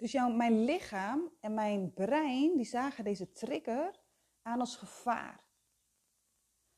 Dus 0.00 0.12
jouw, 0.12 0.28
mijn 0.30 0.64
lichaam 0.64 1.30
en 1.40 1.54
mijn 1.54 1.92
brein, 1.92 2.56
die 2.56 2.64
zagen 2.64 3.04
deze 3.04 3.32
trigger 3.32 4.00
aan 4.42 4.60
als 4.60 4.76
gevaar. 4.76 5.44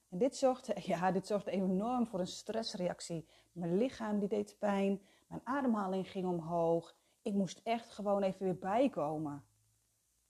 En 0.09 0.19
dit 0.19 0.37
zorgde, 0.37 0.75
ja, 0.93 1.13
dit 1.13 1.27
zorgde 1.27 1.51
enorm 1.51 2.07
voor 2.07 2.21
een 2.21 2.27
stressreactie. 2.27 3.29
Mijn 3.53 3.77
lichaam 3.77 4.19
die 4.19 4.29
deed 4.29 4.59
pijn, 4.59 5.03
mijn 5.27 5.41
ademhaling 5.45 6.11
ging 6.11 6.27
omhoog. 6.27 6.97
Ik 7.23 7.35
moest 7.35 7.61
echt 7.63 7.91
gewoon 7.91 8.23
even 8.23 8.45
weer 8.45 8.59
bijkomen. 8.59 9.35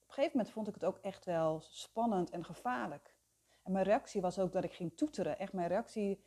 Op 0.02 0.08
een 0.08 0.14
gegeven 0.14 0.36
moment 0.36 0.54
vond 0.54 0.68
ik 0.68 0.74
het 0.74 0.84
ook 0.84 0.98
echt 0.98 1.24
wel 1.24 1.60
spannend 1.60 2.30
en 2.30 2.44
gevaarlijk. 2.44 3.16
En 3.62 3.72
mijn 3.72 3.84
reactie 3.84 4.20
was 4.20 4.38
ook 4.38 4.52
dat 4.52 4.64
ik 4.64 4.72
ging 4.72 4.96
toeteren. 4.96 5.38
Echt 5.38 5.52
mijn 5.52 5.68
reactie, 5.68 6.24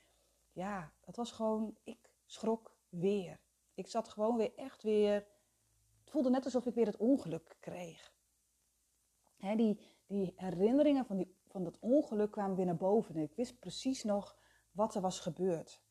ja, 0.51 0.91
dat 0.99 1.15
was 1.15 1.31
gewoon, 1.31 1.77
ik 1.83 2.09
schrok 2.25 2.75
weer. 2.89 3.39
Ik 3.73 3.87
zat 3.87 4.09
gewoon 4.09 4.37
weer 4.37 4.55
echt 4.55 4.83
weer, 4.83 5.27
voelde 6.15 6.29
net 6.29 6.45
alsof 6.45 6.65
ik 6.65 6.73
weer 6.73 6.85
het 6.85 6.97
ongeluk 6.97 7.57
kreeg. 7.59 8.13
die, 9.37 9.79
die 10.07 10.33
herinneringen 10.35 11.05
van, 11.05 11.17
die, 11.17 11.35
van 11.47 11.63
dat 11.63 11.79
ongeluk 11.79 12.31
kwamen 12.31 12.55
weer 12.55 12.65
naar 12.65 12.75
boven. 12.75 13.15
En 13.15 13.21
ik 13.21 13.35
wist 13.35 13.59
precies 13.59 14.03
nog 14.03 14.37
wat 14.71 14.95
er 14.95 15.01
was 15.01 15.19
gebeurd. 15.19 15.81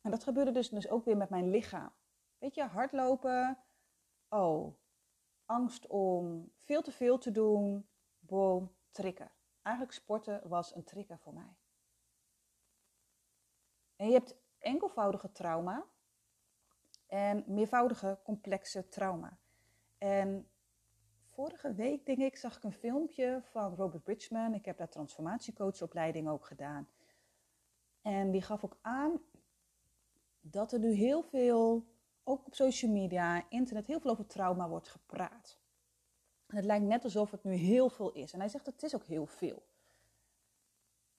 En 0.00 0.10
dat 0.10 0.24
gebeurde 0.24 0.52
dus, 0.52 0.68
dus 0.68 0.88
ook 0.88 1.04
weer 1.04 1.16
met 1.16 1.30
mijn 1.30 1.50
lichaam. 1.50 1.92
Weet 2.38 2.54
je, 2.54 2.62
hardlopen. 2.62 3.58
Oh, 4.28 4.74
angst 5.44 5.86
om 5.86 6.52
veel 6.58 6.82
te 6.82 6.92
veel 6.92 7.18
te 7.18 7.30
doen. 7.30 7.88
Boom, 8.18 8.74
trigger. 8.90 9.32
Eigenlijk 9.62 9.96
sporten 9.96 10.48
was 10.48 10.74
een 10.74 10.84
trigger 10.84 11.18
voor 11.18 11.34
mij. 11.34 11.56
En 13.96 14.06
je 14.06 14.12
hebt 14.12 14.36
enkelvoudige 14.58 15.32
trauma 15.32 15.84
en 17.06 17.44
meervoudige 17.46 18.18
complexe 18.22 18.88
trauma. 18.88 19.38
En 19.98 20.48
vorige 21.28 21.74
week, 21.74 22.06
denk 22.06 22.18
ik, 22.18 22.36
zag 22.36 22.56
ik 22.56 22.62
een 22.62 22.72
filmpje 22.72 23.40
van 23.42 23.74
Robert 23.74 24.02
Bridgman. 24.02 24.54
Ik 24.54 24.64
heb 24.64 24.76
daar 24.76 24.88
transformatiecoachopleiding 24.88 26.28
ook 26.28 26.46
gedaan. 26.46 26.88
En 28.02 28.30
die 28.30 28.42
gaf 28.42 28.64
ook 28.64 28.78
aan 28.80 29.20
dat 30.40 30.72
er 30.72 30.78
nu 30.78 30.92
heel 30.92 31.22
veel, 31.22 31.86
ook 32.24 32.46
op 32.46 32.54
social 32.54 32.90
media, 32.90 33.44
internet, 33.48 33.86
heel 33.86 34.00
veel 34.00 34.10
over 34.10 34.26
trauma 34.26 34.68
wordt 34.68 34.88
gepraat. 34.88 35.58
En 36.46 36.56
het 36.56 36.64
lijkt 36.64 36.84
net 36.84 37.04
alsof 37.04 37.30
het 37.30 37.44
nu 37.44 37.52
heel 37.54 37.88
veel 37.88 38.12
is. 38.12 38.32
En 38.32 38.38
hij 38.38 38.48
zegt, 38.48 38.66
het 38.66 38.82
is 38.82 38.94
ook 38.94 39.04
heel 39.04 39.26
veel. 39.26 39.66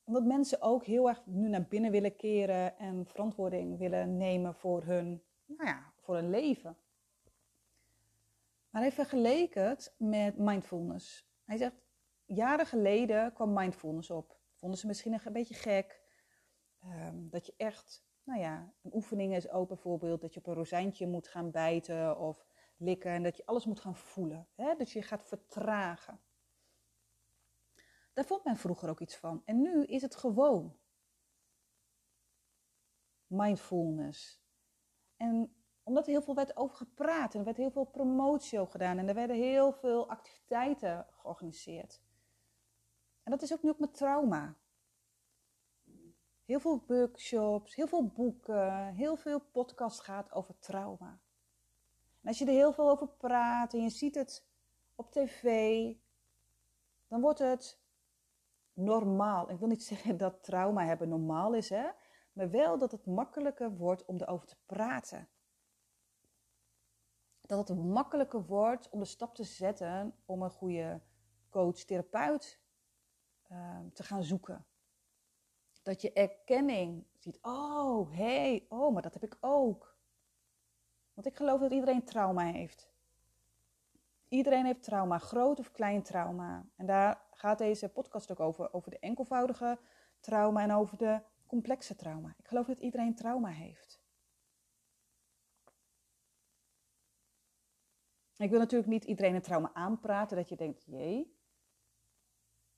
Omdat 0.08 0.24
mensen 0.24 0.62
ook 0.62 0.86
heel 0.86 1.08
erg 1.08 1.26
nu 1.26 1.50
naar 1.50 1.68
binnen 1.68 1.92
willen 1.92 2.16
keren 2.16 2.78
en 2.78 3.06
verantwoording 3.06 3.78
willen 3.78 4.18
nemen 4.18 4.56
voor 4.56 4.84
hun, 4.84 5.24
nou 5.46 5.70
ja, 5.70 5.94
voor 6.00 6.16
hun 6.16 6.30
leven. 6.30 6.78
Maar 8.70 8.82
hij 8.82 8.92
vergeleek 8.92 9.54
het 9.54 9.96
met 9.98 10.38
mindfulness. 10.38 11.28
Hij 11.46 11.58
zegt, 11.58 11.76
jaren 12.26 12.66
geleden 12.66 13.34
kwam 13.34 13.54
mindfulness 13.54 14.10
op. 14.10 14.40
Vonden 14.54 14.80
ze 14.80 14.88
misschien 14.88 15.14
een 15.14 15.34
beetje 15.34 15.56
gek. 15.56 16.02
Um, 16.84 17.30
dat 17.30 17.46
je 17.46 17.54
echt 17.58 18.06
nou 18.28 18.40
ja, 18.40 18.74
een 18.82 18.94
oefening 18.94 19.36
is 19.36 19.50
ook 19.50 19.68
bijvoorbeeld 19.68 20.22
dat 20.22 20.34
je 20.34 20.40
op 20.40 20.48
een 20.48 20.54
rozijntje 20.54 21.08
moet 21.08 21.28
gaan 21.28 21.52
bijten 21.52 22.20
of 22.20 22.46
likken 22.78 23.12
en 23.12 23.24
dat 23.24 23.38
je 23.38 23.46
alles 23.46 23.66
moet 23.66 23.80
gaan 23.80 23.96
voelen. 23.96 24.48
Hè? 24.56 24.76
Dat 24.76 24.92
je 24.92 25.02
gaat 25.02 25.24
vertragen. 25.24 26.20
Daar 28.18 28.26
vond 28.26 28.44
men 28.44 28.58
vroeger 28.58 28.90
ook 28.90 29.00
iets 29.00 29.16
van. 29.16 29.42
En 29.46 29.62
nu 29.62 29.86
is 29.86 30.02
het 30.02 30.16
gewoon 30.16 30.78
mindfulness. 33.28 34.42
En 35.18 35.56
omdat 35.84 36.06
er 36.06 36.12
heel 36.12 36.22
veel 36.22 36.36
werd 36.36 36.58
over 36.58 36.76
gepraat 36.76 37.34
en 37.34 37.40
er 37.40 37.46
werd 37.46 37.58
heel 37.58 37.72
veel 37.72 37.86
promotie 37.86 38.66
gedaan 38.66 38.98
en 38.98 39.08
er 39.08 39.14
werden 39.14 39.36
heel 39.36 39.74
veel 39.74 40.10
activiteiten 40.10 41.06
georganiseerd. 41.12 42.02
En 43.24 43.32
dat 43.32 43.42
is 43.42 43.54
ook 43.54 43.64
nu 43.64 43.70
ook 43.70 43.80
met 43.80 43.94
trauma. 43.94 44.56
Heel 46.46 46.60
veel 46.60 46.84
workshops, 46.88 47.76
heel 47.76 47.88
veel 47.88 48.08
boeken, 48.08 48.94
heel 48.94 49.16
veel 49.16 49.40
podcasts 49.40 50.00
gaat 50.00 50.32
over 50.32 50.60
trauma. 50.60 51.20
En 52.22 52.28
als 52.28 52.38
je 52.38 52.46
er 52.46 52.52
heel 52.52 52.74
veel 52.74 52.90
over 52.90 53.08
praat 53.08 53.74
en 53.74 53.82
je 53.82 53.90
ziet 53.90 54.16
het 54.16 54.48
op 54.96 55.12
tv, 55.12 55.96
dan 57.08 57.22
wordt 57.22 57.40
het 57.40 57.86
normaal. 58.78 59.50
Ik 59.50 59.60
wil 59.60 59.68
niet 59.68 59.84
zeggen 59.84 60.18
dat 60.18 60.44
trauma 60.44 60.86
hebben 60.86 61.10
normaal 61.10 61.54
is, 61.54 61.70
hè? 61.70 61.90
maar 62.34 62.50
wel 62.50 62.78
dat 62.78 62.92
het 62.92 63.06
makkelijker 63.06 63.78
wordt 63.78 64.06
om 64.06 64.16
erover 64.16 64.48
te 64.48 64.58
praten. 64.66 65.30
Dat 67.42 67.68
het 67.68 67.78
makkelijker 67.78 68.46
wordt 68.46 68.90
om 68.90 69.00
de 69.00 69.06
stap 69.06 69.36
te 69.36 69.44
zetten 69.44 70.16
om 70.26 70.42
een 70.42 70.52
goede 70.52 71.02
coach, 71.50 71.76
therapeut 71.76 72.62
uh, 73.52 73.80
te 73.94 74.04
gaan 74.04 74.24
zoeken. 74.24 74.66
Dat 75.84 76.02
je 76.02 76.14
erkenning 76.14 77.06
ziet. 77.18 77.40
Oh, 77.42 78.12
hé, 78.12 78.24
hey, 78.24 78.66
oh, 78.70 78.94
maar 78.94 79.02
dat 79.02 79.14
heb 79.14 79.24
ik 79.24 79.38
ook. 79.40 79.98
Want 81.14 81.28
ik 81.28 81.36
geloof 81.36 81.60
dat 81.60 81.72
iedereen 81.72 82.06
trauma 82.06 82.44
heeft. 82.44 82.92
Iedereen 84.28 84.66
heeft 84.66 84.84
trauma, 84.84 85.18
groot 85.18 85.60
of 85.60 85.72
klein 85.72 86.04
trauma. 86.04 86.66
En 86.76 86.86
daar 86.86 87.22
gaat 87.32 87.58
deze 87.58 87.90
podcast 87.90 88.32
ook 88.32 88.40
over. 88.40 88.74
Over 88.74 88.92
de 88.92 89.00
enkelvoudige 89.00 89.80
trauma 90.20 90.62
en 90.62 90.72
over 90.72 90.98
de 90.98 91.22
complexe 91.46 91.96
trauma. 91.96 92.36
Ik 92.38 92.48
geloof 92.48 92.68
dat 92.68 92.80
iedereen 92.80 93.16
trauma 93.16 93.50
heeft. 93.50 94.06
Ik 98.38 98.50
wil 98.50 98.60
natuurlijk 98.60 98.90
niet 98.90 99.04
iedereen 99.04 99.36
een 99.36 99.42
trauma 99.42 99.74
aanpraten 99.74 100.38
dat 100.38 100.50
je 100.50 100.56
denkt, 100.56 100.84
jee, 100.86 101.36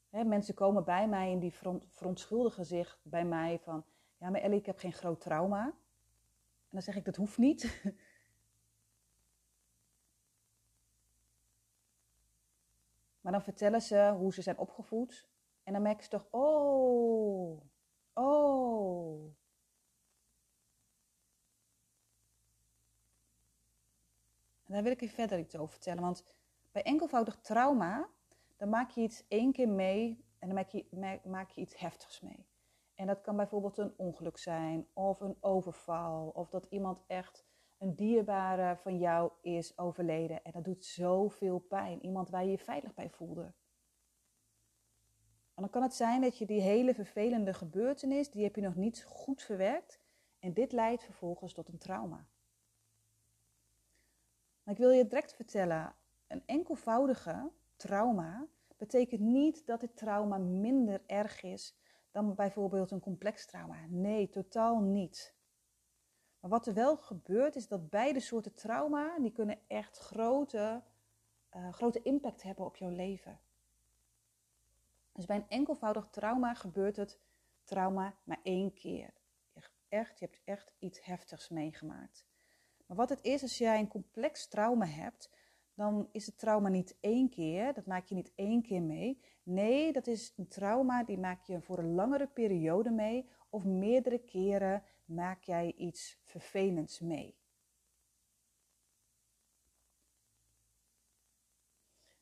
mensen 0.10 0.54
komen 0.54 0.84
bij 0.84 1.08
mij 1.08 1.32
en 1.32 1.40
die 1.40 1.54
verontschuldigen 1.90 2.66
zich 2.66 3.00
bij 3.04 3.26
mij 3.26 3.60
van, 3.60 3.86
ja 4.18 4.30
maar 4.30 4.42
Ellie, 4.42 4.60
ik 4.60 4.66
heb 4.66 4.78
geen 4.78 4.94
groot 4.94 5.22
trauma. 5.22 5.66
En 5.66 6.76
dan 6.76 6.82
zeg 6.82 6.96
ik, 6.96 7.06
dat 7.06 7.16
hoeft 7.16 7.38
niet. 7.38 7.64
maar 13.30 13.38
dan 13.38 13.48
vertellen 13.54 13.82
ze 13.82 14.14
hoe 14.18 14.34
ze 14.34 14.42
zijn 14.42 14.58
opgevoed. 14.58 15.28
En 15.64 15.74
dan 15.74 15.82
merken 15.82 16.04
ze 16.04 16.10
toch, 16.10 16.28
oh, 16.30 17.62
oh. 18.14 19.24
En 24.66 24.74
daar 24.74 24.84
wil 24.84 24.92
ik 24.92 25.00
je 25.00 25.10
verder 25.10 25.40
iets 25.40 25.56
over 25.56 25.70
vertellen. 25.70 26.04
Want 26.04 26.26
bij 26.72 26.84
enkelvoudig 26.84 27.40
trauma 27.42 28.10
dan 28.58 28.70
maak 28.70 28.90
je 28.90 29.02
iets 29.02 29.28
één 29.28 29.52
keer 29.52 29.70
mee 29.70 30.26
en 30.40 30.48
dan 30.48 30.56
maak 30.56 30.70
je, 30.70 31.20
maak 31.24 31.50
je 31.50 31.62
iets 31.62 31.80
heftigs 31.80 32.22
mee. 32.22 32.48
En 32.96 33.08
dat 33.08 33.22
kan 33.22 33.36
bijvoorbeeld 33.36 33.78
een 33.78 33.94
ongeluk 33.98 34.38
zijn, 34.38 34.88
of 34.94 35.20
een 35.20 35.38
overval, 35.40 36.30
of 36.30 36.50
dat 36.50 36.66
iemand 36.70 37.04
echt 37.08 37.46
een 37.80 37.96
dierbare 37.96 38.76
van 38.78 38.98
jou 38.98 39.32
is 39.42 39.78
overleden. 39.78 40.44
En 40.44 40.52
dat 40.52 40.64
doet 40.64 40.86
zoveel 40.86 41.60
pijn. 41.60 42.06
Iemand 42.06 42.30
waar 42.30 42.44
je 42.44 42.52
je 42.52 42.58
veilig 42.58 42.94
bij 42.94 43.10
voelde. 43.10 43.54
En 45.54 45.66
dan 45.66 45.70
kan 45.70 45.82
het 45.82 45.94
zijn 45.94 46.22
dat 46.22 46.38
je 46.38 46.46
die 46.46 46.62
hele 46.62 46.94
vervelende 46.94 47.54
gebeurtenis, 47.54 48.32
die 48.32 48.44
heb 48.44 48.56
je 48.56 48.62
nog 48.62 48.76
niet 48.76 49.04
goed 49.04 49.42
verwerkt. 49.42 50.00
En 50.40 50.54
dit 50.54 50.72
leidt 50.72 51.04
vervolgens 51.04 51.54
tot 51.54 51.68
een 51.68 51.78
trauma. 51.78 52.28
Maar 54.64 54.74
ik 54.74 54.80
wil 54.80 54.90
je 54.90 55.08
direct 55.08 55.36
vertellen, 55.36 55.96
een 56.28 56.44
enkelvoudige 56.46 57.52
trauma 57.76 58.48
betekent 58.78 59.22
niet 59.22 59.66
dat 59.66 59.82
het 59.82 59.98
trauma 59.98 60.38
minder 60.38 61.02
erg 61.06 61.44
is 61.44 61.78
dan 62.12 62.36
bijvoorbeeld 62.36 62.92
een 62.92 63.00
complex 63.00 63.46
trauma. 63.46 63.76
Nee, 63.88 64.30
totaal 64.30 64.80
niet. 64.80 65.38
Maar 66.40 66.50
wat 66.50 66.68
er 66.68 66.74
wel 66.74 66.98
gebeurt 66.98 67.56
is 67.56 67.68
dat 67.68 67.90
beide 67.90 68.20
soorten 68.20 68.54
trauma, 68.54 69.20
die 69.20 69.32
kunnen 69.32 69.60
echt 69.68 69.98
grote, 69.98 70.84
uh, 71.56 71.74
grote 71.74 72.02
impact 72.02 72.44
hebben 72.44 72.66
op 72.66 72.76
jouw 72.76 72.90
leven. 72.90 73.40
Dus 75.12 75.26
bij 75.26 75.36
een 75.36 75.50
enkelvoudig 75.50 76.08
trauma 76.10 76.54
gebeurt 76.54 76.96
het 76.96 77.20
trauma 77.64 78.16
maar 78.24 78.40
één 78.44 78.74
keer. 78.74 79.14
Echt, 79.88 80.20
je 80.20 80.26
hebt 80.26 80.42
echt 80.44 80.72
iets 80.80 81.06
heftigs 81.06 81.50
meegemaakt. 81.50 82.26
Maar 82.86 82.98
wat 82.98 83.10
het 83.10 83.22
is, 83.22 83.42
als 83.42 83.58
jij 83.58 83.80
een 83.80 83.88
complex 83.88 84.48
trauma 84.48 84.86
hebt, 84.86 85.30
dan 85.74 86.10
is 86.12 86.26
het 86.26 86.38
trauma 86.38 86.70
niet 86.70 86.98
één 87.00 87.30
keer, 87.30 87.74
dat 87.74 87.86
maak 87.86 88.06
je 88.06 88.16
niet 88.16 88.32
één 88.36 88.62
keer 88.62 88.82
mee. 88.82 89.22
Nee, 89.44 89.94
dat 89.94 90.08
is 90.08 90.34
een 90.38 90.48
trauma 90.48 91.04
die 91.04 91.18
maak 91.18 91.44
je 91.44 91.62
voor 91.62 91.78
een 91.78 91.94
langere 91.94 92.28
periode 92.28 92.90
mee 92.90 93.30
of 93.50 93.64
meerdere 93.64 94.20
keren 94.20 94.84
maak 95.10 95.44
jij 95.44 95.74
iets 95.74 96.20
vervelends 96.24 97.00
mee. 97.00 97.38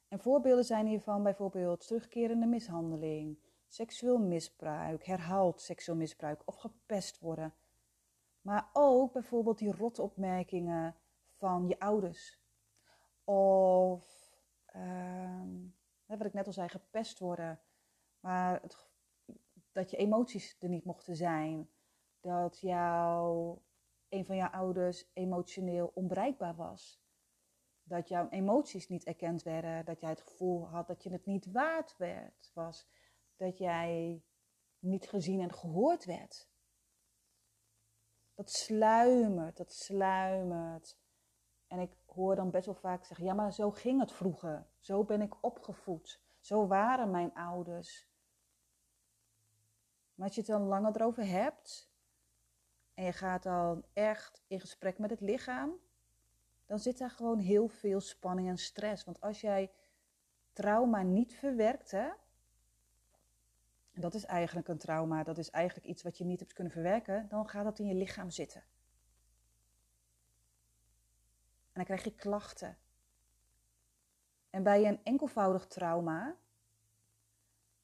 En 0.07 0.19
voorbeelden 0.19 0.65
zijn 0.65 0.87
hiervan 0.87 1.23
bijvoorbeeld 1.23 1.87
terugkerende 1.87 2.45
mishandeling, 2.45 3.39
seksueel 3.67 4.17
misbruik, 4.17 5.05
herhaald 5.05 5.61
seksueel 5.61 5.97
misbruik 5.97 6.41
of 6.45 6.55
gepest 6.55 7.19
worden. 7.19 7.53
Maar 8.41 8.69
ook 8.73 9.13
bijvoorbeeld 9.13 9.57
die 9.57 9.71
rotopmerkingen 9.71 10.95
van 11.37 11.67
je 11.67 11.79
ouders. 11.79 12.39
Of, 13.23 14.31
uh, 14.75 15.41
wat 16.05 16.25
ik 16.25 16.33
net 16.33 16.47
al 16.47 16.53
zei, 16.53 16.69
gepest 16.69 17.19
worden. 17.19 17.59
Maar 18.19 18.61
dat 19.71 19.91
je 19.91 19.97
emoties 19.97 20.57
er 20.59 20.69
niet 20.69 20.85
mochten 20.85 21.15
zijn. 21.15 21.69
Dat 22.27 22.59
jou, 22.59 23.57
een 24.09 24.25
van 24.25 24.35
jouw 24.35 24.49
ouders 24.49 25.09
emotioneel 25.13 25.91
onbereikbaar 25.93 26.55
was. 26.55 27.01
Dat 27.83 28.07
jouw 28.07 28.29
emoties 28.29 28.87
niet 28.87 29.03
erkend 29.03 29.43
werden. 29.43 29.85
Dat 29.85 29.99
jij 29.99 30.09
het 30.09 30.21
gevoel 30.21 30.67
had 30.67 30.87
dat 30.87 31.03
je 31.03 31.09
het 31.11 31.25
niet 31.25 31.51
waard 31.51 31.97
werd, 31.97 32.51
was. 32.53 32.87
Dat 33.35 33.57
jij 33.57 34.23
niet 34.79 35.09
gezien 35.09 35.41
en 35.41 35.53
gehoord 35.53 36.05
werd. 36.05 36.49
Dat 38.33 38.51
sluimert, 38.51 39.57
dat 39.57 39.73
sluimert. 39.73 40.97
En 41.67 41.79
ik 41.79 41.91
hoor 42.05 42.35
dan 42.35 42.51
best 42.51 42.65
wel 42.65 42.75
vaak 42.75 43.03
zeggen: 43.03 43.25
ja, 43.25 43.33
maar 43.33 43.53
zo 43.53 43.71
ging 43.71 43.99
het 43.99 44.11
vroeger. 44.11 44.67
Zo 44.79 45.03
ben 45.03 45.21
ik 45.21 45.43
opgevoed. 45.43 46.21
Zo 46.39 46.67
waren 46.67 47.11
mijn 47.11 47.33
ouders. 47.33 48.09
Maar 50.13 50.25
als 50.25 50.35
je 50.35 50.41
het 50.41 50.49
dan 50.49 50.67
langer 50.67 50.95
erover 50.95 51.27
hebt 51.27 51.95
en 52.97 53.03
je 53.03 53.13
gaat 53.13 53.43
dan 53.43 53.85
echt 53.93 54.41
in 54.47 54.59
gesprek 54.59 54.97
met 54.97 55.09
het 55.09 55.21
lichaam, 55.21 55.71
dan 56.65 56.79
zit 56.79 56.97
daar 56.97 57.09
gewoon 57.09 57.39
heel 57.39 57.67
veel 57.67 58.01
spanning 58.01 58.47
en 58.47 58.57
stress. 58.57 59.03
Want 59.03 59.21
als 59.21 59.41
jij 59.41 59.71
trauma 60.53 61.01
niet 61.01 61.35
verwerkt, 61.35 61.91
hè, 61.91 62.09
dat 63.93 64.13
is 64.13 64.25
eigenlijk 64.25 64.67
een 64.67 64.77
trauma, 64.77 65.23
dat 65.23 65.37
is 65.37 65.49
eigenlijk 65.49 65.87
iets 65.87 66.03
wat 66.03 66.17
je 66.17 66.25
niet 66.25 66.39
hebt 66.39 66.53
kunnen 66.53 66.73
verwerken, 66.73 67.27
dan 67.29 67.49
gaat 67.49 67.63
dat 67.63 67.79
in 67.79 67.87
je 67.87 67.93
lichaam 67.93 68.29
zitten. 68.29 68.61
En 71.65 71.73
dan 71.73 71.83
krijg 71.83 72.03
je 72.03 72.15
klachten. 72.15 72.77
En 74.49 74.63
bij 74.63 74.85
een 74.87 75.03
enkelvoudig 75.03 75.67
trauma, 75.67 76.35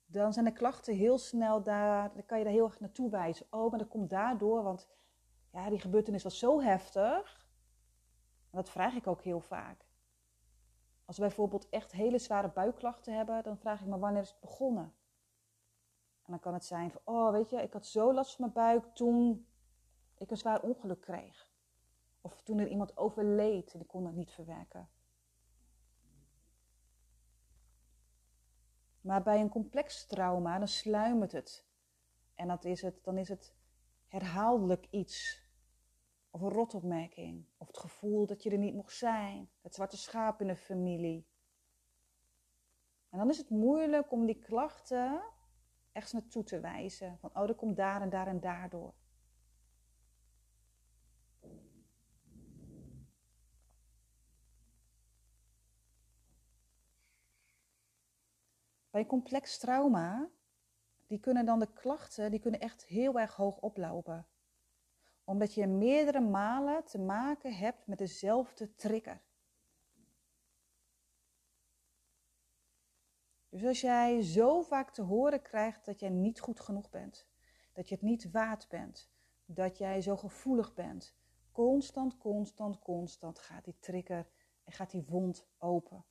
dan 0.06 0.34
zijn 0.34 0.46
de 0.46 0.54
klachten 0.54 0.96
heel 0.96 1.18
snel 1.18 1.64
daar, 1.64 2.14
dan 2.14 2.26
kan 2.26 2.38
je 2.38 2.44
daar 2.44 2.54
heel 2.54 2.66
erg 2.66 2.80
naartoe 2.80 3.10
wijzen. 3.10 3.46
Oh, 3.50 3.70
maar 3.70 3.80
dat 3.80 3.88
komt 3.88 4.10
daardoor, 4.10 4.64
want 4.64 4.88
ja, 5.54 5.70
die 5.70 5.80
gebeurtenis 5.80 6.24
was 6.24 6.40
zo 6.40 6.62
heftig. 6.62 7.48
En 8.50 8.58
dat 8.58 8.70
vraag 8.70 8.96
ik 8.96 9.08
ook 9.08 9.22
heel 9.22 9.40
vaak. 9.40 9.86
Als 11.06 11.18
we 11.18 11.24
bijvoorbeeld 11.24 11.70
echt 11.70 11.92
hele 11.92 12.18
zware 12.18 12.50
buikklachten 12.50 13.16
hebben, 13.16 13.44
dan 13.44 13.58
vraag 13.58 13.82
ik 13.82 13.88
me 13.88 13.98
wanneer 14.00 14.22
is 14.22 14.30
het 14.30 14.40
begonnen? 14.40 14.94
En 16.24 16.32
dan 16.32 16.40
kan 16.40 16.54
het 16.54 16.66
zijn 16.66 16.92
van, 16.92 17.02
oh 17.04 17.32
weet 17.32 17.50
je, 17.50 17.62
ik 17.62 17.74
had 17.74 17.86
zo 17.86 18.14
last 18.14 18.36
van 18.36 18.46
mijn 18.46 18.68
buik 18.68 18.96
toen 18.96 19.48
ik 20.18 20.32
een 20.32 20.38
zwaar 20.38 20.62
ongeluk 20.62 21.02
kreeg. 21.02 21.50
Of 22.22 22.42
toen 22.42 22.60
er 22.60 22.68
iemand 22.68 22.98
overleed 22.98 23.74
en 23.74 23.80
ik 23.80 23.88
kon 23.88 24.06
het 24.06 24.16
niet 24.16 24.32
verwerken. 24.32 24.90
Maar 29.02 29.24
bij 29.24 29.40
een 29.40 29.50
complex 29.50 30.06
trauma, 30.06 30.58
dan 30.58 30.68
sluimert 30.68 31.32
het. 31.32 31.66
En 32.36 32.48
dat 32.48 32.66
is 32.66 32.82
het, 32.82 33.04
dan 33.04 33.18
is 33.18 33.30
het 33.30 33.56
herhaaldelijk 34.08 34.88
iets. 34.90 35.43
Of 36.34 36.42
een 36.42 36.50
rotopmerking. 36.50 37.46
Of 37.58 37.68
het 37.68 37.78
gevoel 37.78 38.26
dat 38.26 38.44
je 38.44 38.50
er 38.50 38.58
niet 38.58 38.74
mocht 38.74 38.96
zijn. 38.96 39.50
Het 39.62 39.76
zwarte 39.76 39.98
schaap 39.98 40.42
in 40.42 40.48
de 40.48 40.56
familie. 40.56 41.28
En 43.10 43.18
dan 43.18 43.30
is 43.30 43.38
het 43.38 43.50
moeilijk 43.50 44.12
om 44.12 44.26
die 44.26 44.40
klachten 44.40 45.22
echt 45.92 46.14
naartoe 46.14 46.44
te 46.44 46.60
wijzen. 46.60 47.18
Van, 47.18 47.30
oh, 47.34 47.48
dat 47.48 47.56
komt 47.56 47.76
daar 47.76 48.02
en 48.02 48.10
daar 48.10 48.28
en 48.28 48.40
daardoor. 48.40 48.94
Bij 58.90 59.02
een 59.02 59.08
complex 59.08 59.58
trauma, 59.58 60.30
die 61.08 61.20
kunnen 61.20 61.46
dan 61.46 61.60
de 61.60 61.74
klachten, 61.74 62.32
die 62.32 62.40
kunnen 62.40 62.60
echt 62.60 62.86
heel 62.86 63.20
erg 63.20 63.36
hoog 63.36 63.60
oplopen. 63.60 64.28
Omdat 65.24 65.54
je 65.54 65.68
meerdere 65.68 66.20
malen 66.20 66.84
te 66.86 67.00
maken 67.00 67.56
hebt 67.56 67.88
met 67.88 67.98
dezelfde 67.98 68.76
trigger. 68.76 69.22
Dus 73.50 73.66
als 73.66 73.82
jij 73.82 74.22
zo 74.22 74.62
vaak 74.62 74.92
te 74.92 75.02
horen 75.02 75.42
krijgt 75.42 75.86
dat 75.86 76.00
jij 76.00 76.10
niet 76.10 76.40
goed 76.40 76.60
genoeg 76.60 76.90
bent, 76.90 77.28
dat 77.74 77.90
je 77.90 77.96
het 77.96 78.04
niet 78.04 78.32
waard 78.32 78.68
bent, 78.70 79.10
dat 79.46 79.78
jij 79.78 80.02
zo 80.02 80.18
gevoelig 80.18 80.74
bent, 80.74 81.16
constant, 81.52 82.18
constant, 82.18 82.80
constant 82.80 83.40
gaat 83.40 83.66
die 83.66 83.78
trigger 83.80 84.28
en 84.64 84.72
gaat 84.72 84.92
die 84.92 85.06
wond 85.06 85.48
open. 85.58 86.06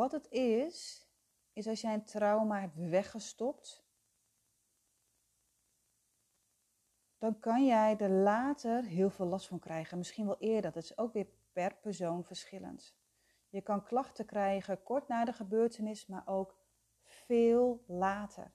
Wat 0.00 0.12
het 0.12 0.30
is, 0.30 1.08
is 1.52 1.66
als 1.66 1.80
jij 1.80 1.94
een 1.94 2.04
trauma 2.04 2.60
hebt 2.60 2.76
weggestopt, 2.76 3.84
dan 7.18 7.38
kan 7.38 7.66
jij 7.66 7.96
er 7.96 8.10
later 8.10 8.84
heel 8.84 9.10
veel 9.10 9.26
last 9.26 9.46
van 9.46 9.58
krijgen. 9.58 9.98
Misschien 9.98 10.26
wel 10.26 10.38
eerder. 10.38 10.72
Dat 10.72 10.82
is 10.82 10.98
ook 10.98 11.12
weer 11.12 11.26
per 11.52 11.76
persoon 11.76 12.24
verschillend. 12.24 12.94
Je 13.48 13.60
kan 13.60 13.84
klachten 13.84 14.26
krijgen 14.26 14.82
kort 14.82 15.08
na 15.08 15.24
de 15.24 15.32
gebeurtenis, 15.32 16.06
maar 16.06 16.26
ook 16.26 16.56
veel 17.02 17.84
later. 17.86 18.52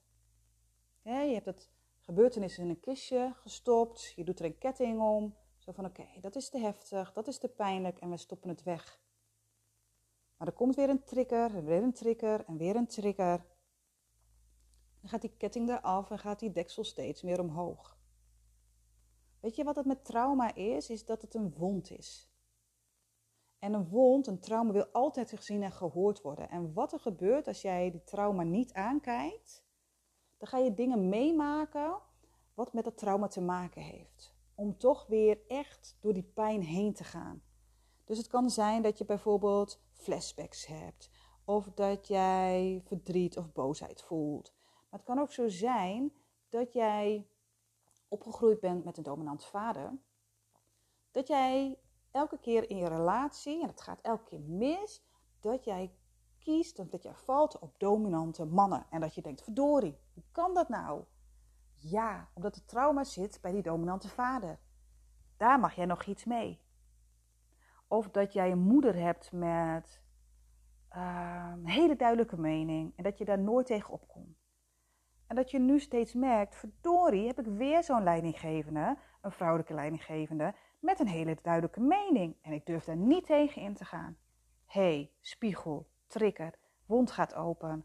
je 1.01 1.11
hebt 1.11 1.45
het 1.45 1.69
gebeurtenis 1.99 2.57
in 2.57 2.69
een 2.69 2.79
kistje 2.79 3.33
gestopt, 3.35 4.13
je 4.15 4.23
doet 4.23 4.39
er 4.39 4.45
een 4.45 4.57
ketting 4.57 5.01
om. 5.01 5.35
Zo 5.57 5.71
van 5.71 5.85
oké, 5.85 6.07
dat 6.21 6.35
is 6.35 6.49
te 6.49 6.57
heftig, 6.57 7.13
dat 7.13 7.27
is 7.27 7.37
te 7.37 7.49
pijnlijk 7.49 7.99
en 7.99 8.09
we 8.09 8.17
stoppen 8.17 8.49
het 8.49 8.63
weg. 8.63 9.03
Maar 10.37 10.47
er 10.47 10.53
komt 10.53 10.75
weer 10.75 10.89
een 10.89 11.03
trigger, 11.03 11.55
en 11.55 11.65
weer 11.65 11.83
een 11.83 11.93
trigger 11.93 12.45
en 12.45 12.57
weer 12.57 12.75
een 12.75 12.87
trigger. 12.87 13.45
Dan 14.99 15.09
gaat 15.09 15.21
die 15.21 15.37
ketting 15.37 15.69
eraf 15.69 16.11
en 16.11 16.19
gaat 16.19 16.39
die 16.39 16.51
deksel 16.51 16.83
steeds 16.83 17.21
meer 17.21 17.39
omhoog. 17.39 17.97
Weet 19.39 19.55
je 19.55 19.63
wat 19.63 19.75
het 19.75 19.85
met 19.85 20.05
trauma 20.05 20.55
is? 20.55 20.89
Is 20.89 21.05
dat 21.05 21.21
het 21.21 21.33
een 21.33 21.53
wond 21.53 21.91
is. 21.91 22.29
En 23.59 23.73
een 23.73 23.87
wond, 23.87 24.27
een 24.27 24.39
trauma, 24.39 24.71
wil 24.71 24.85
altijd 24.85 25.29
gezien 25.29 25.63
en 25.63 25.71
gehoord 25.71 26.21
worden. 26.21 26.49
En 26.49 26.73
wat 26.73 26.93
er 26.93 26.99
gebeurt 26.99 27.47
als 27.47 27.61
jij 27.61 27.91
die 27.91 28.03
trauma 28.03 28.43
niet 28.43 28.73
aankijkt, 28.73 29.65
dan 30.37 30.47
ga 30.47 30.57
je 30.57 30.73
dingen 30.73 31.09
meemaken 31.09 32.01
wat 32.53 32.73
met 32.73 32.83
dat 32.83 32.97
trauma 32.97 33.27
te 33.27 33.41
maken 33.41 33.81
heeft. 33.81 34.35
Om 34.55 34.77
toch 34.77 35.07
weer 35.07 35.39
echt 35.47 35.97
door 35.99 36.13
die 36.13 36.31
pijn 36.33 36.61
heen 36.61 36.93
te 36.93 37.03
gaan. 37.03 37.43
Dus 38.05 38.17
het 38.17 38.27
kan 38.27 38.49
zijn 38.49 38.81
dat 38.81 38.97
je 38.97 39.05
bijvoorbeeld 39.05 39.81
flashbacks 39.91 40.65
hebt. 40.65 41.09
Of 41.45 41.71
dat 41.73 42.07
jij 42.07 42.81
verdriet 42.85 43.37
of 43.37 43.51
boosheid 43.51 44.01
voelt. 44.01 44.53
Maar 44.89 44.99
het 44.99 45.03
kan 45.09 45.19
ook 45.19 45.31
zo 45.31 45.47
zijn 45.47 46.13
dat 46.49 46.73
jij 46.73 47.27
opgegroeid 48.07 48.59
bent 48.59 48.83
met 48.83 48.97
een 48.97 49.03
dominante 49.03 49.47
vader. 49.47 49.97
Dat 51.11 51.27
jij 51.27 51.79
elke 52.11 52.39
keer 52.39 52.69
in 52.69 52.77
je 52.77 52.87
relatie, 52.87 53.61
en 53.61 53.67
het 53.67 53.81
gaat 53.81 54.01
elke 54.01 54.23
keer 54.23 54.41
mis, 54.41 55.03
dat 55.39 55.63
jij 55.63 55.95
kiest 56.39 56.79
of 56.79 56.87
dat 56.87 57.03
jij 57.03 57.15
valt 57.15 57.59
op 57.59 57.79
dominante 57.79 58.45
mannen. 58.45 58.85
En 58.89 59.01
dat 59.01 59.15
je 59.15 59.21
denkt, 59.21 59.41
verdorie, 59.41 59.97
hoe 60.13 60.23
kan 60.31 60.53
dat 60.53 60.69
nou? 60.69 61.03
Ja, 61.75 62.29
omdat 62.33 62.55
het 62.55 62.67
trauma 62.67 63.03
zit 63.03 63.41
bij 63.41 63.51
die 63.51 63.61
dominante 63.61 64.09
vader. 64.09 64.59
Daar 65.37 65.59
mag 65.59 65.75
jij 65.75 65.85
nog 65.85 66.05
iets 66.05 66.23
mee. 66.23 66.64
Of 67.95 68.09
dat 68.09 68.33
jij 68.33 68.51
een 68.51 68.59
moeder 68.59 68.95
hebt 68.95 69.31
met 69.31 70.01
uh, 70.95 71.51
een 71.53 71.67
hele 71.67 71.95
duidelijke 71.95 72.37
mening 72.37 72.93
en 72.95 73.03
dat 73.03 73.17
je 73.17 73.25
daar 73.25 73.39
nooit 73.39 73.65
tegen 73.65 73.93
opkomt. 73.93 74.37
En 75.27 75.35
dat 75.35 75.51
je 75.51 75.59
nu 75.59 75.79
steeds 75.79 76.13
merkt, 76.13 76.55
verdorie, 76.55 77.27
heb 77.27 77.39
ik 77.39 77.45
weer 77.45 77.83
zo'n 77.83 78.03
leidinggevende, 78.03 78.97
een 79.21 79.31
vrouwelijke 79.31 79.73
leidinggevende, 79.73 80.55
met 80.79 80.99
een 80.99 81.07
hele 81.07 81.37
duidelijke 81.41 81.81
mening. 81.81 82.35
En 82.41 82.51
ik 82.51 82.65
durf 82.65 82.83
daar 82.83 82.97
niet 82.97 83.25
tegen 83.25 83.61
in 83.61 83.73
te 83.73 83.85
gaan. 83.85 84.17
hey, 84.65 85.11
spiegel, 85.21 85.89
trigger, 86.07 86.53
wond 86.85 87.11
gaat 87.11 87.35
open. 87.35 87.69
En 87.69 87.83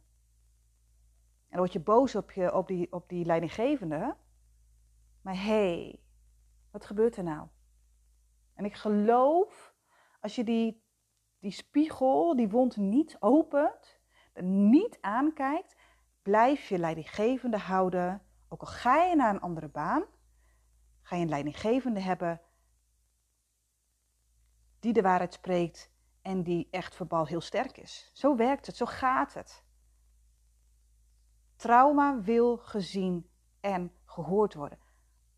dan 1.49 1.59
word 1.59 1.73
je 1.73 1.81
boos 1.81 2.15
op, 2.15 2.31
je, 2.31 2.55
op, 2.55 2.67
die, 2.67 2.93
op 2.93 3.09
die 3.09 3.25
leidinggevende. 3.25 4.17
Maar 5.23 5.43
hey, 5.43 6.01
wat 6.71 6.85
gebeurt 6.85 7.17
er 7.17 7.25
nou? 7.25 7.49
En 8.55 8.65
ik 8.65 8.75
geloof, 8.75 9.70
als 10.21 10.35
je 10.35 10.45
die, 10.45 10.83
die 11.39 11.51
spiegel, 11.51 12.37
die 12.37 12.49
wond 12.49 12.77
niet 12.77 13.17
opent, 13.21 14.01
niet 14.45 14.99
aankijkt, 15.01 15.77
blijf 16.23 16.69
je 16.69 16.79
leidinggevende 16.79 17.59
houden. 17.59 18.23
Ook 18.49 18.61
al 18.61 18.67
ga 18.67 19.05
je 19.05 19.17
naar 19.17 19.35
een 19.35 19.41
andere 19.41 19.69
baan, 19.69 20.05
ga 21.03 21.17
je 21.17 21.23
een 21.23 21.29
leidinggevende 21.29 22.01
hebben 22.01 22.41
die 24.81 24.93
de 24.93 25.03
waarheid 25.03 25.33
spreekt 25.33 25.91
en 26.23 26.43
die 26.43 26.69
echt 26.71 26.95
verbaal 26.95 27.27
heel 27.27 27.41
sterk 27.41 27.77
is. 27.77 28.11
Zo 28.15 28.37
werkt 28.37 28.67
het, 28.67 28.77
zo 28.77 28.87
gaat 28.87 29.35
het. 29.35 29.65
Trauma 31.57 32.21
wil 32.21 32.57
gezien 32.57 33.31
en 33.61 33.93
gehoord 34.05 34.55
worden. 34.55 34.79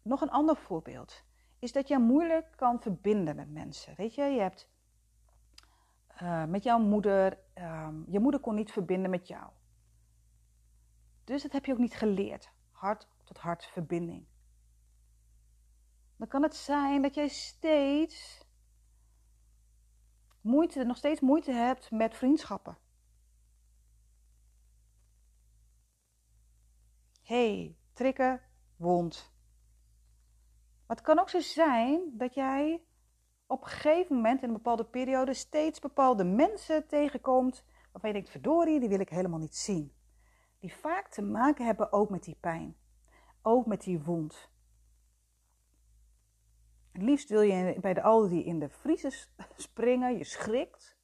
Nog 0.03 0.21
een 0.21 0.31
ander 0.31 0.57
voorbeeld 0.57 1.25
is 1.59 1.73
dat 1.73 1.89
je 1.89 1.99
moeilijk 1.99 2.53
kan 2.57 2.81
verbinden 2.81 3.37
met 3.37 3.51
mensen. 3.51 3.95
Weet 3.97 4.15
je, 4.15 4.23
je 4.23 4.41
hebt 4.41 4.69
uh, 6.23 6.45
met 6.45 6.63
jouw 6.63 6.79
moeder, 6.79 7.39
um, 7.55 8.05
je 8.09 8.21
moeder 8.21 8.41
kon 8.41 8.55
niet 8.55 8.73
verbinden 8.73 9.11
met 9.11 9.29
jou. 9.29 9.51
Dus 11.25 11.43
dat 11.43 11.53
heb 11.53 11.65
je 11.65 11.73
ook 11.73 11.79
niet 11.79 11.95
geleerd. 11.95 12.53
Hart 12.71 13.09
tot 13.25 13.39
hart 13.39 13.65
verbinding. 13.65 14.27
Dan 16.17 16.29
kan 16.29 16.43
het 16.43 16.57
zijn 16.57 17.03
dat 17.03 17.15
jij 17.15 17.29
steeds 17.29 18.47
moeite, 20.41 20.85
nog 20.85 20.97
steeds 20.97 21.21
moeite 21.21 21.53
hebt 21.53 21.91
met 21.91 22.15
vriendschappen. 22.15 22.77
hey, 27.33 27.77
trikken, 27.93 28.41
wond. 28.77 29.33
Maar 30.87 30.97
het 30.97 31.07
kan 31.07 31.19
ook 31.19 31.29
zo 31.29 31.41
zijn 31.41 32.17
dat 32.19 32.35
jij 32.35 32.83
op 33.53 33.63
een 33.63 33.69
gegeven 33.69 34.17
moment 34.17 34.43
in 34.43 34.49
een 34.49 34.55
bepaalde 34.55 34.85
periode 34.85 35.35
steeds 35.35 35.79
bepaalde 35.79 36.25
mensen 36.25 36.87
tegenkomt 36.87 37.65
waarvan 37.93 38.11
je 38.11 38.17
denkt, 38.17 38.31
verdorie, 38.31 38.81
die 38.81 38.89
wil 38.89 39.01
ik 39.01 39.09
helemaal 39.09 39.39
niet 39.39 39.57
zien. 39.57 39.93
Die 40.59 40.75
vaak 40.75 41.09
te 41.09 41.23
maken 41.23 41.65
hebben 41.65 41.93
ook 41.93 42.11
met 42.11 42.25
die 42.25 42.37
pijn, 42.41 42.77
ook 43.43 43.67
met 43.67 43.83
die 43.83 44.03
wond. 44.03 44.51
Het 46.93 47.03
liefst 47.03 47.29
wil 47.29 47.41
je 47.41 47.77
bij 47.81 47.95
de 47.95 48.03
Aldi 48.03 48.45
in 48.45 48.59
de 48.59 48.69
vriezer 48.69 49.29
springen, 49.57 50.17
je 50.17 50.25
schrikt. 50.25 50.97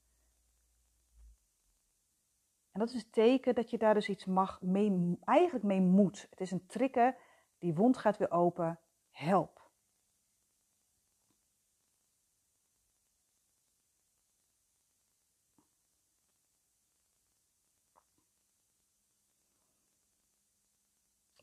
En 2.73 2.81
dat 2.81 2.89
is 2.89 2.95
een 2.95 3.11
teken 3.11 3.55
dat 3.55 3.71
je 3.71 3.79
daar 3.79 3.95
dus 3.95 4.09
iets 4.09 4.25
mag 4.25 4.63
mee, 4.63 5.19
eigenlijk 5.25 5.65
mee 5.65 5.81
moet. 5.81 6.27
Het 6.31 6.41
is 6.41 6.51
een 6.51 6.67
trigger, 6.67 7.17
die 7.59 7.75
wond 7.75 7.97
gaat 7.97 8.17
weer 8.17 8.31
open, 8.31 8.79
help. 9.11 9.58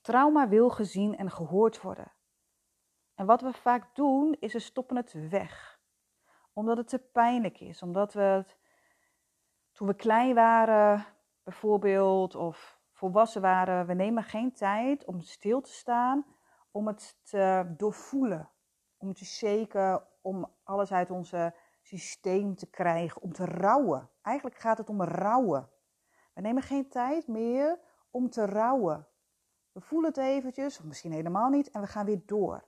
Trauma 0.06 0.48
wil 0.48 0.70
gezien 0.70 1.18
en 1.18 1.32
gehoord 1.32 1.82
worden. 1.82 2.12
En 3.16 3.26
wat 3.26 3.42
we 3.42 3.54
vaak 3.54 3.96
doen, 3.96 4.38
is 4.40 4.54
we 4.54 4.60
stoppen 4.60 4.96
het 4.96 5.30
weg. 5.30 5.80
Omdat 6.54 6.78
het 6.78 6.88
te 6.88 7.00
pijnlijk 7.00 7.60
is. 7.60 7.82
Omdat 7.82 8.14
we 8.14 8.46
toen 9.72 9.88
we 9.88 9.96
klein 9.96 10.36
waren, 10.36 11.06
bijvoorbeeld, 11.44 12.36
of 12.36 12.80
volwassen 12.92 13.42
waren, 13.42 13.86
we 13.88 13.94
nemen 13.94 14.24
geen 14.24 14.54
tijd 14.54 15.06
om 15.06 15.22
stil 15.22 15.62
te 15.62 15.72
staan, 15.72 16.26
om 16.72 16.88
het 16.88 17.20
te 17.24 17.74
doorvoelen. 17.78 18.50
Om 18.98 19.14
te 19.14 19.26
shaken, 19.26 20.08
om 20.22 20.52
alles 20.64 20.92
uit 20.92 21.12
ons 21.12 21.34
systeem 21.82 22.56
te 22.56 22.70
krijgen, 22.70 23.22
om 23.22 23.34
te 23.34 23.46
rouwen. 23.46 24.10
Eigenlijk 24.22 24.58
gaat 24.58 24.78
het 24.78 24.90
om 24.90 25.04
rouwen. 25.04 25.70
We 26.34 26.42
nemen 26.42 26.64
geen 26.64 26.90
tijd 26.90 27.28
meer 27.28 27.80
om 28.12 28.30
te 28.30 28.46
rouwen. 28.46 29.08
We 29.76 29.82
voelen 29.82 30.10
het 30.10 30.18
eventjes, 30.18 30.80
of 30.80 30.86
misschien 30.86 31.12
helemaal 31.12 31.50
niet, 31.50 31.72
en 31.72 31.82
we 31.82 31.88
gaan 31.88 32.06
weer 32.06 32.26
door. 32.26 32.68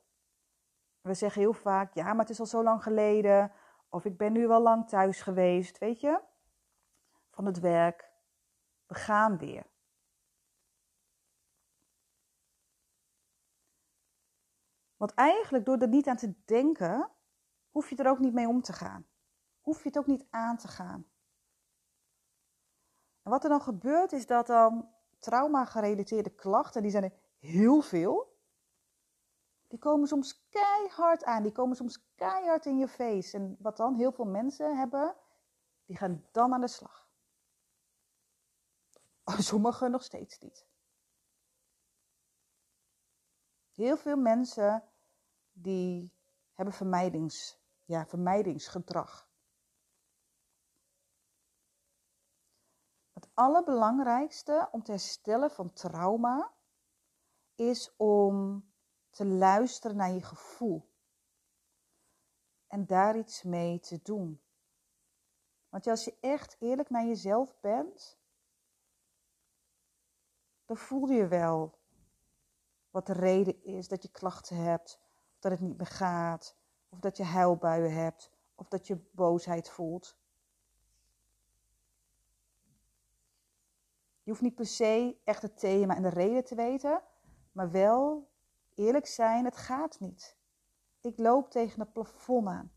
We 1.02 1.13
zeggen 1.13 1.41
heel 1.41 1.54
vaak, 1.54 1.93
ja, 1.93 2.06
maar 2.06 2.20
het 2.20 2.30
is 2.30 2.39
al 2.39 2.46
zo 2.46 2.63
lang 2.63 2.84
geleden, 2.84 3.52
of 3.89 4.06
ik 4.06 4.17
ben 4.17 4.34
nu 4.34 4.48
wel 4.48 4.62
lang 4.62 4.88
thuis 4.89 5.22
geweest, 5.22 5.78
weet 5.78 6.00
je, 6.00 6.22
van 7.32 7.46
het 7.46 7.60
werk. 7.60 8.12
We 8.86 8.96
gaan 8.96 9.38
weer. 9.38 9.65
Want 14.98 15.13
eigenlijk 15.13 15.65
door 15.65 15.78
er 15.78 15.88
niet 15.88 16.08
aan 16.08 16.17
te 16.17 16.43
denken, 16.46 17.12
hoef 17.70 17.89
je 17.89 17.96
er 17.96 18.10
ook 18.10 18.20
niet 18.20 18.34
mee 18.34 18.48
om 18.48 18.62
te 18.62 18.74
gaan. 18.74 19.08
Hoef 19.62 19.82
je 19.82 19.88
het 19.88 19.98
ook 19.98 20.08
niet 20.08 20.28
aan 20.30 20.58
te 20.58 20.67
gaan. 20.67 21.10
En 23.22 23.32
wat 23.32 23.43
er 23.43 23.50
dan 23.50 23.62
gebeurt 23.62 24.12
is 24.12 24.26
dat 24.26 24.48
dan 24.48 24.96
trauma-gerelateerde 25.28 26.30
klachten, 26.30 26.82
die 26.82 26.92
zijn 26.92 27.04
er 27.04 27.13
heel 27.40 27.82
veel. 27.82 28.36
Die 29.68 29.80
komen 29.80 30.08
soms 30.08 30.48
keihard 30.50 31.24
aan, 31.24 31.44
die 31.44 31.52
komen 31.52 31.76
soms 31.76 32.13
keihard 32.16 32.66
in 32.66 32.78
je 32.78 32.88
face. 32.88 33.38
En 33.38 33.58
wat 33.60 33.78
dan 33.78 33.96
heel 33.96 34.12
veel 34.12 34.26
mensen 34.26 34.78
hebben, 34.78 35.16
die 35.86 35.98
gaan 35.98 36.26
dan 36.32 36.54
aan 36.54 36.62
de 36.62 36.68
slag. 36.68 37.10
Sommigen 39.50 39.92
nog 39.92 40.04
steeds 40.04 40.40
niet. 40.40 40.66
Heel 43.72 43.98
veel 43.98 44.18
mensen 44.18 44.84
die 45.52 46.12
hebben 46.54 46.74
vermijdings, 46.74 47.60
ja, 47.86 48.06
vermijdingsgedrag. 48.06 49.30
Het 53.13 53.27
allerbelangrijkste 53.38 54.67
om 54.71 54.84
te 54.84 54.91
herstellen 54.91 55.52
van 55.52 55.73
trauma 55.73 56.54
is 57.56 57.95
om 57.97 58.65
te 59.10 59.26
luisteren 59.26 59.97
naar 59.97 60.12
je 60.12 60.21
gevoel. 60.23 60.89
En 62.67 62.86
daar 62.86 63.17
iets 63.17 63.43
mee 63.43 63.80
te 63.80 64.00
doen. 64.04 64.41
Want 65.69 65.88
als 65.88 66.04
je 66.04 66.17
echt 66.19 66.56
eerlijk 66.60 66.89
naar 66.89 67.06
jezelf 67.06 67.60
bent, 67.60 68.19
dan 70.65 70.78
voel 70.78 71.08
je 71.08 71.28
wel 71.28 71.78
wat 72.89 73.06
de 73.06 73.13
reden 73.13 73.63
is 73.63 73.88
dat 73.88 74.04
je 74.04 74.12
klachten 74.12 74.58
hebt, 74.58 75.00
of 75.34 75.39
dat 75.39 75.52
het 75.52 75.62
niet 75.62 75.78
meer 75.78 75.88
gaat, 75.88 76.56
of 76.89 77.00
dat 77.00 77.17
je 77.17 77.23
huilbuien 77.23 77.93
hebt, 77.93 78.32
of 78.56 78.67
dat 78.67 78.88
je 78.88 79.10
boosheid 79.12 79.69
voelt. 79.69 80.17
Je 84.28 84.34
hoeft 84.34 84.46
niet 84.46 84.56
per 84.56 84.66
se 84.66 85.18
echt 85.24 85.42
het 85.42 85.60
thema 85.60 85.96
en 85.96 86.02
de 86.02 86.10
reden 86.10 86.44
te 86.44 86.56
weten, 86.56 87.02
maar 87.52 87.72
wel 87.72 88.30
eerlijk 88.76 89.06
zijn, 89.06 89.46
het 89.46 89.58
gaat 89.58 90.00
niet. 90.00 90.38
Ik 91.02 91.18
loop 91.18 91.52
tegen 91.52 91.80
het 91.80 91.94
plafond 91.94 92.48
aan. 92.48 92.72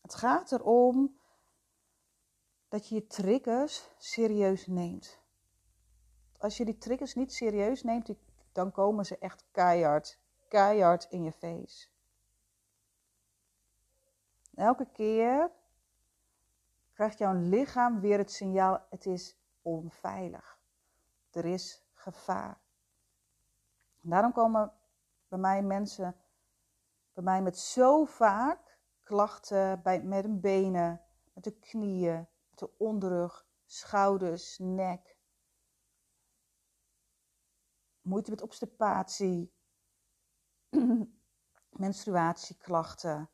Het 0.00 0.14
gaat 0.14 0.52
erom 0.52 1.18
dat 2.68 2.88
je 2.88 2.94
je 2.94 3.06
triggers 3.06 3.88
serieus 3.98 4.66
neemt. 4.66 5.20
Als 6.38 6.56
je 6.56 6.64
die 6.64 6.78
triggers 6.78 7.14
niet 7.14 7.32
serieus 7.32 7.82
neemt, 7.82 8.14
dan 8.52 8.72
komen 8.72 9.06
ze 9.06 9.18
echt 9.18 9.44
keihard, 9.50 10.18
keihard 10.48 11.06
in 11.10 11.22
je 11.22 11.32
face. 11.32 11.91
Elke 14.54 14.86
keer 14.92 15.50
krijgt 16.92 17.18
jouw 17.18 17.34
lichaam 17.34 18.00
weer 18.00 18.18
het 18.18 18.32
signaal: 18.32 18.86
het 18.90 19.06
is 19.06 19.36
onveilig. 19.62 20.60
Er 21.30 21.44
is 21.44 21.84
gevaar. 21.92 22.60
Daarom 24.00 24.32
komen 24.32 24.72
bij 25.28 25.38
mij 25.38 25.62
mensen, 25.62 26.16
bij 27.12 27.24
mij 27.24 27.42
met 27.42 27.58
zo 27.58 28.04
vaak 28.04 28.78
klachten 29.02 29.82
bij, 29.82 30.02
met 30.02 30.24
hun 30.24 30.40
benen, 30.40 31.00
met 31.32 31.44
de 31.44 31.58
knieën, 31.58 32.28
met 32.50 32.58
de 32.58 32.78
onderrug, 32.78 33.46
schouders, 33.64 34.58
nek. 34.58 35.16
Moeite 38.00 38.30
met 38.30 38.42
obstipatie, 38.42 39.52
menstruatieklachten, 41.68 43.30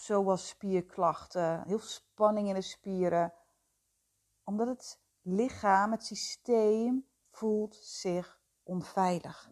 zoals 0.00 0.48
spierklachten, 0.48 1.62
heel 1.62 1.78
veel 1.78 1.88
spanning 1.88 2.48
in 2.48 2.54
de 2.54 2.60
spieren. 2.60 3.34
Omdat 4.44 4.66
het 4.66 5.00
lichaam, 5.22 5.90
het 5.90 6.04
systeem 6.04 7.08
voelt 7.30 7.76
zich 7.76 8.40
onveilig. 8.62 9.50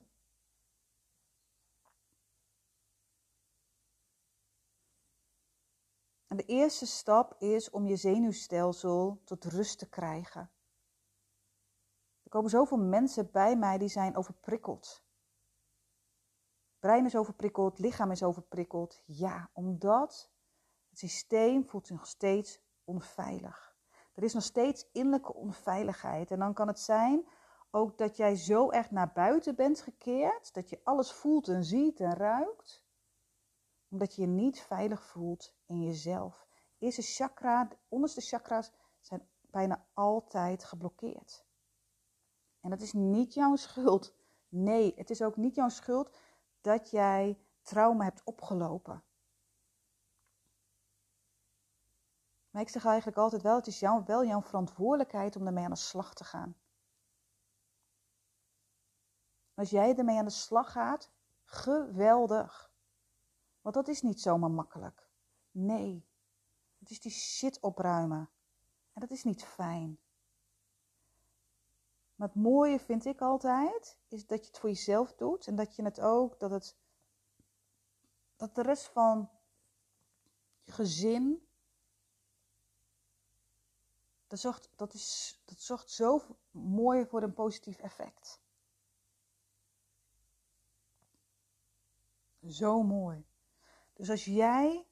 En 6.26 6.36
de 6.36 6.44
eerste 6.44 6.86
stap 6.86 7.34
is 7.38 7.70
om 7.70 7.86
je 7.86 7.96
zenuwstelsel 7.96 9.20
tot 9.24 9.44
rust 9.44 9.78
te 9.78 9.88
krijgen. 9.88 10.50
Er 12.22 12.30
komen 12.30 12.50
zoveel 12.50 12.78
mensen 12.78 13.30
bij 13.30 13.56
mij 13.56 13.78
die 13.78 13.88
zijn 13.88 14.16
overprikkeld. 14.16 15.02
Brein 16.78 17.04
is 17.04 17.16
overprikkeld, 17.16 17.78
lichaam 17.78 18.10
is 18.10 18.22
overprikkeld. 18.22 19.02
Ja, 19.06 19.50
omdat 19.52 20.30
het 21.00 21.10
systeem 21.10 21.64
voelt 21.64 21.86
zich 21.86 21.96
nog 21.96 22.06
steeds 22.06 22.60
onveilig. 22.84 23.76
Er 24.14 24.22
is 24.22 24.32
nog 24.32 24.42
steeds 24.42 24.88
innerlijke 24.92 25.34
onveiligheid. 25.34 26.30
En 26.30 26.38
dan 26.38 26.54
kan 26.54 26.68
het 26.68 26.80
zijn 26.80 27.28
ook 27.70 27.98
dat 27.98 28.16
jij 28.16 28.36
zo 28.36 28.70
erg 28.70 28.90
naar 28.90 29.12
buiten 29.12 29.54
bent 29.54 29.80
gekeerd, 29.80 30.54
dat 30.54 30.68
je 30.68 30.80
alles 30.84 31.12
voelt 31.12 31.48
en 31.48 31.64
ziet 31.64 32.00
en 32.00 32.14
ruikt, 32.14 32.84
omdat 33.88 34.14
je 34.14 34.20
je 34.20 34.28
niet 34.28 34.60
veilig 34.60 35.02
voelt 35.02 35.54
in 35.66 35.82
jezelf. 35.82 36.46
Eerste 36.78 37.02
chakra, 37.02 37.64
de 37.64 37.76
onderste 37.88 38.20
chakra's 38.20 38.72
zijn 39.00 39.28
bijna 39.40 39.86
altijd 39.94 40.64
geblokkeerd. 40.64 41.46
En 42.60 42.70
dat 42.70 42.80
is 42.80 42.92
niet 42.92 43.34
jouw 43.34 43.56
schuld. 43.56 44.14
Nee, 44.48 44.92
het 44.96 45.10
is 45.10 45.22
ook 45.22 45.36
niet 45.36 45.54
jouw 45.54 45.68
schuld 45.68 46.16
dat 46.60 46.90
jij 46.90 47.38
trauma 47.62 48.04
hebt 48.04 48.24
opgelopen. 48.24 49.02
Maar 52.50 52.62
ik 52.62 52.68
zeg 52.68 52.84
eigenlijk 52.84 53.16
altijd 53.16 53.42
wel, 53.42 53.56
het 53.56 53.66
is 53.66 53.78
jou, 53.78 54.02
wel 54.06 54.24
jouw 54.24 54.42
verantwoordelijkheid 54.42 55.36
om 55.36 55.46
ermee 55.46 55.64
aan 55.64 55.70
de 55.70 55.76
slag 55.76 56.14
te 56.14 56.24
gaan. 56.24 56.56
Als 59.54 59.70
jij 59.70 59.96
ermee 59.96 60.18
aan 60.18 60.24
de 60.24 60.30
slag 60.30 60.72
gaat, 60.72 61.10
geweldig. 61.44 62.72
Want 63.60 63.74
dat 63.74 63.88
is 63.88 64.02
niet 64.02 64.20
zomaar 64.20 64.50
makkelijk. 64.50 65.08
Nee, 65.50 66.06
het 66.78 66.90
is 66.90 67.00
die 67.00 67.12
shit 67.12 67.60
opruimen. 67.60 68.30
En 68.92 69.00
dat 69.00 69.10
is 69.10 69.24
niet 69.24 69.44
fijn. 69.44 69.98
Maar 72.14 72.28
het 72.28 72.36
mooie 72.36 72.78
vind 72.78 73.04
ik 73.04 73.20
altijd, 73.20 73.98
is 74.08 74.26
dat 74.26 74.40
je 74.40 74.46
het 74.46 74.58
voor 74.58 74.68
jezelf 74.68 75.14
doet 75.14 75.46
en 75.46 75.56
dat 75.56 75.76
je 75.76 75.82
het 75.82 76.00
ook, 76.00 76.38
dat 76.38 76.50
het, 76.50 76.76
dat 78.36 78.54
de 78.54 78.62
rest 78.62 78.86
van 78.86 79.30
je 80.62 80.72
gezin, 80.72 81.47
dat 84.28 84.38
zorgt, 84.38 84.70
dat, 84.76 84.94
is, 84.94 85.40
dat 85.44 85.60
zorgt 85.60 85.90
zo 85.90 86.22
mooi 86.50 87.06
voor 87.06 87.22
een 87.22 87.32
positief 87.32 87.78
effect. 87.78 88.40
Zo 92.46 92.82
mooi. 92.82 93.26
Dus 93.92 94.10
als 94.10 94.24
jij 94.24 94.86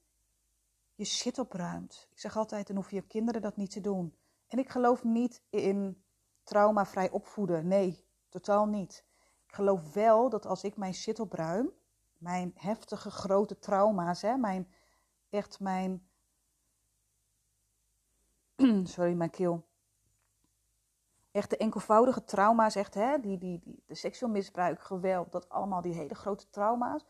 je 0.94 1.05
shit 1.05 1.38
opruimt, 1.38 2.09
ik 2.11 2.18
zeg 2.18 2.37
altijd, 2.37 2.66
dan 2.66 2.77
hoef 2.77 2.90
je 2.90 3.07
kinderen 3.07 3.42
dat 3.42 3.57
niet 3.57 3.70
te 3.70 3.81
doen. 3.81 4.16
En 4.46 4.59
ik 4.59 4.68
geloof 4.68 5.05
niet 5.05 5.42
in 5.51 6.05
traumavrij 6.42 7.11
opvoeden. 7.11 7.66
Nee, 7.66 8.05
totaal 8.29 8.66
niet. 8.66 9.05
Ik 9.46 9.55
geloof 9.55 9.92
wel 9.92 10.29
dat 10.29 10.46
als 10.46 10.64
ik 10.64 10.77
mijn 10.77 10.94
shit 10.94 11.20
opruim, 11.20 11.72
mijn 12.18 12.53
heftige 12.55 13.11
grote 13.11 13.59
trauma's, 13.59 14.22
hè, 14.22 14.37
mijn, 14.37 14.72
echt 15.31 15.61
mijn, 15.61 16.06
sorry, 18.85 19.12
mijn 19.12 19.31
keel. 19.31 19.66
Echt 21.31 21.51
de 21.51 21.57
enkelvoudige 21.57 22.25
trauma's, 22.25 22.75
echt, 22.75 22.95
hè, 22.95 23.21
die, 23.21 23.38
die, 23.38 23.61
die, 23.61 23.83
de 23.87 23.95
seksueel 23.95 24.33
misbruik, 24.33 24.81
geweld, 24.81 25.33
dat 25.33 25.49
allemaal 25.49 25.81
die 25.81 25.95
hele 25.95 26.14
grote 26.14 26.51
trauma's. 26.51 27.05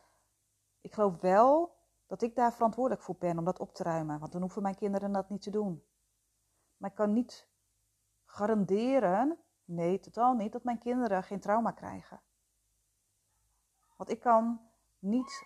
Ik 0.81 0.95
geloof 0.95 1.21
wel 1.21 1.77
dat 2.07 2.23
ik 2.23 2.35
daar 2.35 2.53
verantwoordelijk 2.53 3.03
voor 3.03 3.17
ben 3.17 3.39
om 3.39 3.45
dat 3.45 3.59
op 3.59 3.75
te 3.75 3.83
ruimen, 3.83 4.19
want 4.19 4.33
dan 4.33 4.41
hoeven 4.41 4.63
mijn 4.63 4.75
kinderen 4.75 5.13
dat 5.13 5.29
niet 5.29 5.43
te 5.43 5.51
doen. 5.51 5.85
Maar 6.77 6.91
ik 6.91 6.97
kan 6.97 7.13
niet 7.13 7.49
garanderen, 8.25 9.39
nee, 9.65 10.01
totaal 10.01 10.35
niet, 10.35 10.53
dat 10.53 10.65
mijn 10.65 10.79
kinderen 10.79 11.23
geen 11.23 11.41
trauma 11.41 11.71
krijgen. 11.71 12.21
Want 13.97 14.11
ik 14.11 14.21
kan 14.21 14.61
niet, 14.99 15.45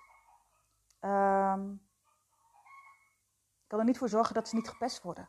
um, 1.01 1.73
ik 3.63 3.67
kan 3.67 3.79
er 3.79 3.85
niet 3.85 3.99
voor 3.99 4.09
zorgen 4.09 4.35
dat 4.35 4.49
ze 4.49 4.55
niet 4.55 4.69
gepest 4.69 5.03
worden. 5.03 5.29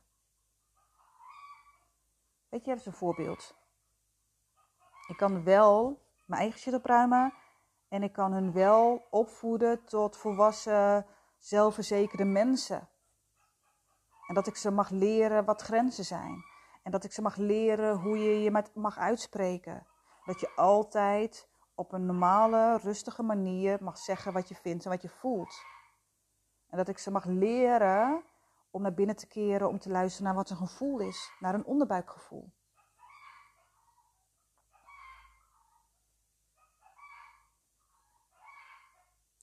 Weet 2.52 2.66
je, 2.66 2.72
dat 2.72 2.80
is 2.80 2.86
een 2.86 2.94
voorbeeld. 2.94 3.56
Ik 5.08 5.18
kan 5.18 5.44
wel 5.44 6.02
mijn 6.26 6.42
eigen 6.42 6.60
shit 6.60 6.74
opruimen 6.74 7.34
en 7.88 8.04
ik 8.04 8.14
kan 8.14 8.32
hun 8.32 8.52
wel 8.52 9.08
opvoeden 9.10 9.84
tot 9.84 10.18
volwassen, 10.18 11.06
zelfverzekerde 11.38 12.26
mensen. 12.26 12.90
En 14.28 14.36
dat 14.36 14.48
ik 14.48 14.56
ze 14.56 14.72
mag 14.72 14.90
leren 14.90 15.46
wat 15.46 15.62
grenzen 15.62 16.06
zijn. 16.06 16.44
En 16.84 16.92
dat 16.92 17.04
ik 17.04 17.12
ze 17.12 17.22
mag 17.22 17.36
leren 17.36 17.96
hoe 17.96 18.18
je 18.18 18.42
je 18.42 18.64
mag 18.74 18.98
uitspreken. 18.98 19.88
Dat 20.26 20.40
je 20.40 20.56
altijd 20.56 21.50
op 21.76 21.94
een 21.94 22.06
normale, 22.06 22.78
rustige 22.78 23.24
manier 23.24 23.84
mag 23.84 23.98
zeggen 23.98 24.34
wat 24.34 24.48
je 24.48 24.56
vindt 24.56 24.84
en 24.84 24.92
wat 24.92 25.02
je 25.02 25.10
voelt. 25.10 25.64
En 26.70 26.78
dat 26.78 26.88
ik 26.88 26.98
ze 26.98 27.12
mag 27.12 27.26
leren 27.26 28.24
om 28.72 28.82
naar 28.82 28.94
binnen 28.94 29.16
te 29.16 29.28
keren, 29.28 29.70
om 29.70 29.80
te 29.80 29.90
luisteren 29.90 30.26
naar 30.26 30.36
wat 30.36 30.50
een 30.50 30.58
gevoel 30.58 31.00
is, 31.00 31.32
naar 31.40 31.54
een 31.54 31.66
onderbuikgevoel. 31.66 32.52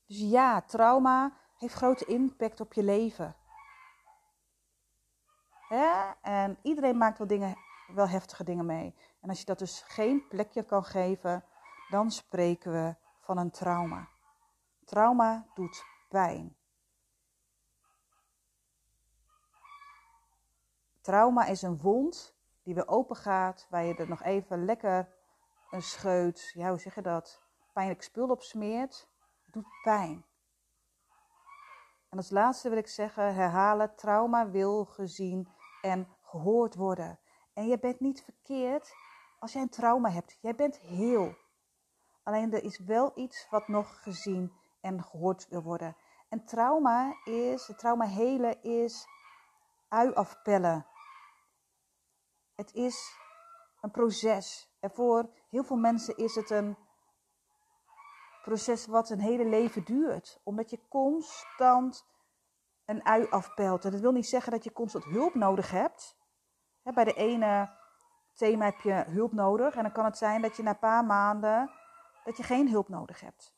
Dus 0.07 0.19
ja, 0.19 0.63
trauma 0.63 1.37
heeft 1.57 1.75
grote 1.75 2.05
impact 2.05 2.61
op 2.61 2.73
je 2.73 2.83
leven. 2.83 3.37
Hè? 5.69 6.13
En 6.23 6.59
iedereen 6.63 6.97
maakt 6.97 7.19
wel, 7.19 7.27
dingen, 7.27 7.57
wel 7.95 8.09
heftige 8.09 8.45
dingen 8.45 8.67
mee. 8.67 8.95
En 9.21 9.29
als 9.29 9.39
je 9.39 9.45
dat 9.45 9.59
dus 9.59 9.83
geen 9.87 10.29
plekje 10.29 10.63
kan 10.63 10.85
geven, 10.85 11.45
dan 11.89 12.11
spreken 12.11 12.73
we 12.73 12.95
van 13.21 13.39
een 13.39 13.51
trauma. 13.51 14.09
Trauma 14.85 15.47
doet 15.55 15.85
pijn. 16.09 16.58
Trauma 21.09 21.47
is 21.47 21.63
een 21.63 21.79
wond 21.79 22.35
die 22.63 22.75
weer 22.75 22.89
open 22.89 23.17
gaat, 23.17 23.67
waar 23.71 23.85
je 23.85 23.95
er 23.95 24.09
nog 24.09 24.23
even 24.23 24.65
lekker 24.65 25.09
een 25.71 25.83
scheut, 25.83 26.51
ja, 26.55 26.69
hoe 26.69 26.79
zeg 26.79 26.95
je 26.95 27.03
dat, 27.03 27.43
pijnlijk 27.73 28.03
spul 28.03 28.29
op 28.29 28.43
smeert. 28.43 29.09
doet 29.51 29.67
pijn. 29.83 30.25
En 32.09 32.17
als 32.17 32.31
laatste 32.31 32.69
wil 32.69 32.79
ik 32.79 32.89
zeggen, 32.89 33.35
herhalen, 33.35 33.95
trauma 33.95 34.51
wil 34.51 34.85
gezien 34.85 35.49
en 35.83 36.09
gehoord 36.23 36.75
worden. 36.75 37.19
En 37.53 37.67
je 37.67 37.79
bent 37.79 38.01
niet 38.01 38.23
verkeerd 38.25 38.93
als 39.39 39.53
jij 39.53 39.63
een 39.63 39.69
trauma 39.69 40.11
hebt. 40.11 40.39
Jij 40.41 40.55
bent 40.55 40.79
heel. 40.79 41.35
Alleen 42.23 42.53
er 42.53 42.65
is 42.65 42.79
wel 42.79 43.13
iets 43.15 43.47
wat 43.51 43.69
nog 43.69 44.03
gezien 44.03 44.53
en 44.81 45.03
gehoord 45.03 45.49
wil 45.49 45.63
worden. 45.63 45.97
En 46.29 46.45
trauma 46.45 47.17
is, 47.25 47.67
het 47.67 47.79
trauma 47.79 48.05
helen 48.05 48.63
is 48.63 49.07
ui 49.89 50.15
afpellen. 50.15 50.87
Het 52.59 52.75
is 52.75 53.17
een 53.81 53.91
proces. 53.91 54.71
En 54.81 54.91
voor 54.91 55.31
heel 55.51 55.65
veel 55.65 55.77
mensen 55.77 56.17
is 56.17 56.35
het 56.35 56.51
een 56.51 56.77
proces 58.43 58.87
wat 58.87 59.11
een 59.11 59.21
hele 59.21 59.45
leven 59.45 59.85
duurt. 59.85 60.41
Omdat 60.43 60.71
je 60.71 60.89
constant 60.89 62.07
een 62.85 63.05
ui 63.05 63.27
afpelt. 63.31 63.85
En 63.85 63.91
dat 63.91 64.01
wil 64.01 64.13
niet 64.13 64.27
zeggen 64.27 64.53
dat 64.53 64.65
je 64.65 64.73
constant 64.73 65.05
hulp 65.05 65.35
nodig 65.35 65.71
hebt. 65.71 66.17
bij 66.83 67.05
de 67.05 67.15
ene 67.15 67.71
thema 68.35 68.65
heb 68.65 68.81
je 68.81 69.05
hulp 69.07 69.33
nodig. 69.33 69.75
En 69.75 69.83
dan 69.83 69.93
kan 69.93 70.05
het 70.05 70.19
zijn 70.19 70.43
dat 70.43 70.57
je 70.57 70.63
na 70.63 70.71
een 70.71 70.79
paar 70.79 71.05
maanden 71.05 71.71
dat 72.25 72.37
je 72.37 72.43
geen 72.43 72.71
hulp 72.71 72.89
nodig 72.89 73.21
hebt. 73.21 73.55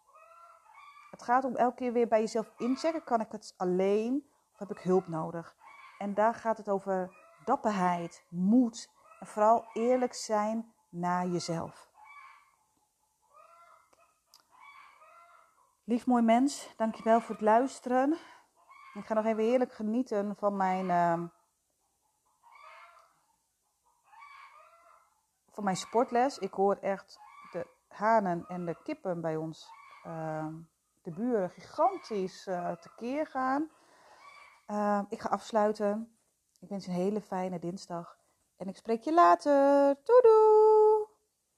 Het 1.10 1.22
gaat 1.22 1.44
om 1.44 1.56
elke 1.56 1.74
keer 1.74 1.92
weer 1.92 2.08
bij 2.08 2.20
jezelf 2.20 2.52
inchecken. 2.56 3.04
Kan 3.04 3.20
ik 3.20 3.32
het 3.32 3.54
alleen 3.56 4.30
of 4.52 4.58
heb 4.58 4.70
ik 4.70 4.78
hulp 4.78 5.06
nodig? 5.06 5.56
En 5.98 6.14
daar 6.14 6.34
gaat 6.34 6.56
het 6.56 6.68
over 6.68 7.19
dapperheid, 7.44 8.24
moed 8.28 8.90
en 9.20 9.26
vooral 9.26 9.64
eerlijk 9.72 10.14
zijn 10.14 10.72
naar 10.88 11.26
jezelf. 11.26 11.88
Lief 15.84 16.06
mooi 16.06 16.22
mens, 16.22 16.74
dankjewel 16.76 17.20
voor 17.20 17.34
het 17.34 17.44
luisteren. 17.44 18.18
Ik 18.94 19.06
ga 19.06 19.14
nog 19.14 19.24
even 19.24 19.42
heerlijk 19.42 19.72
genieten 19.72 20.36
van 20.36 20.56
mijn, 20.56 20.84
uh, 20.84 21.28
van 25.50 25.64
mijn 25.64 25.76
sportles. 25.76 26.38
Ik 26.38 26.52
hoor 26.52 26.76
echt 26.76 27.18
de 27.52 27.66
hanen 27.88 28.44
en 28.48 28.64
de 28.64 28.76
kippen 28.82 29.20
bij 29.20 29.36
ons, 29.36 29.68
uh, 30.06 30.46
de 31.02 31.10
buren, 31.10 31.50
gigantisch 31.50 32.46
uh, 32.46 32.72
tekeer 32.72 33.26
gaan. 33.26 33.70
Ehm, 34.66 35.04
ik 35.08 35.20
ga 35.20 35.28
afsluiten. 35.28 36.19
Ik 36.60 36.68
wens 36.68 36.84
je 36.84 36.90
een 36.90 36.96
hele 36.96 37.20
fijne 37.20 37.58
dinsdag. 37.58 38.18
En 38.56 38.68
ik 38.68 38.76
spreek 38.76 39.02
je 39.02 39.12
later. 39.12 39.96
Doei 40.04 40.20
doei! 40.22 40.79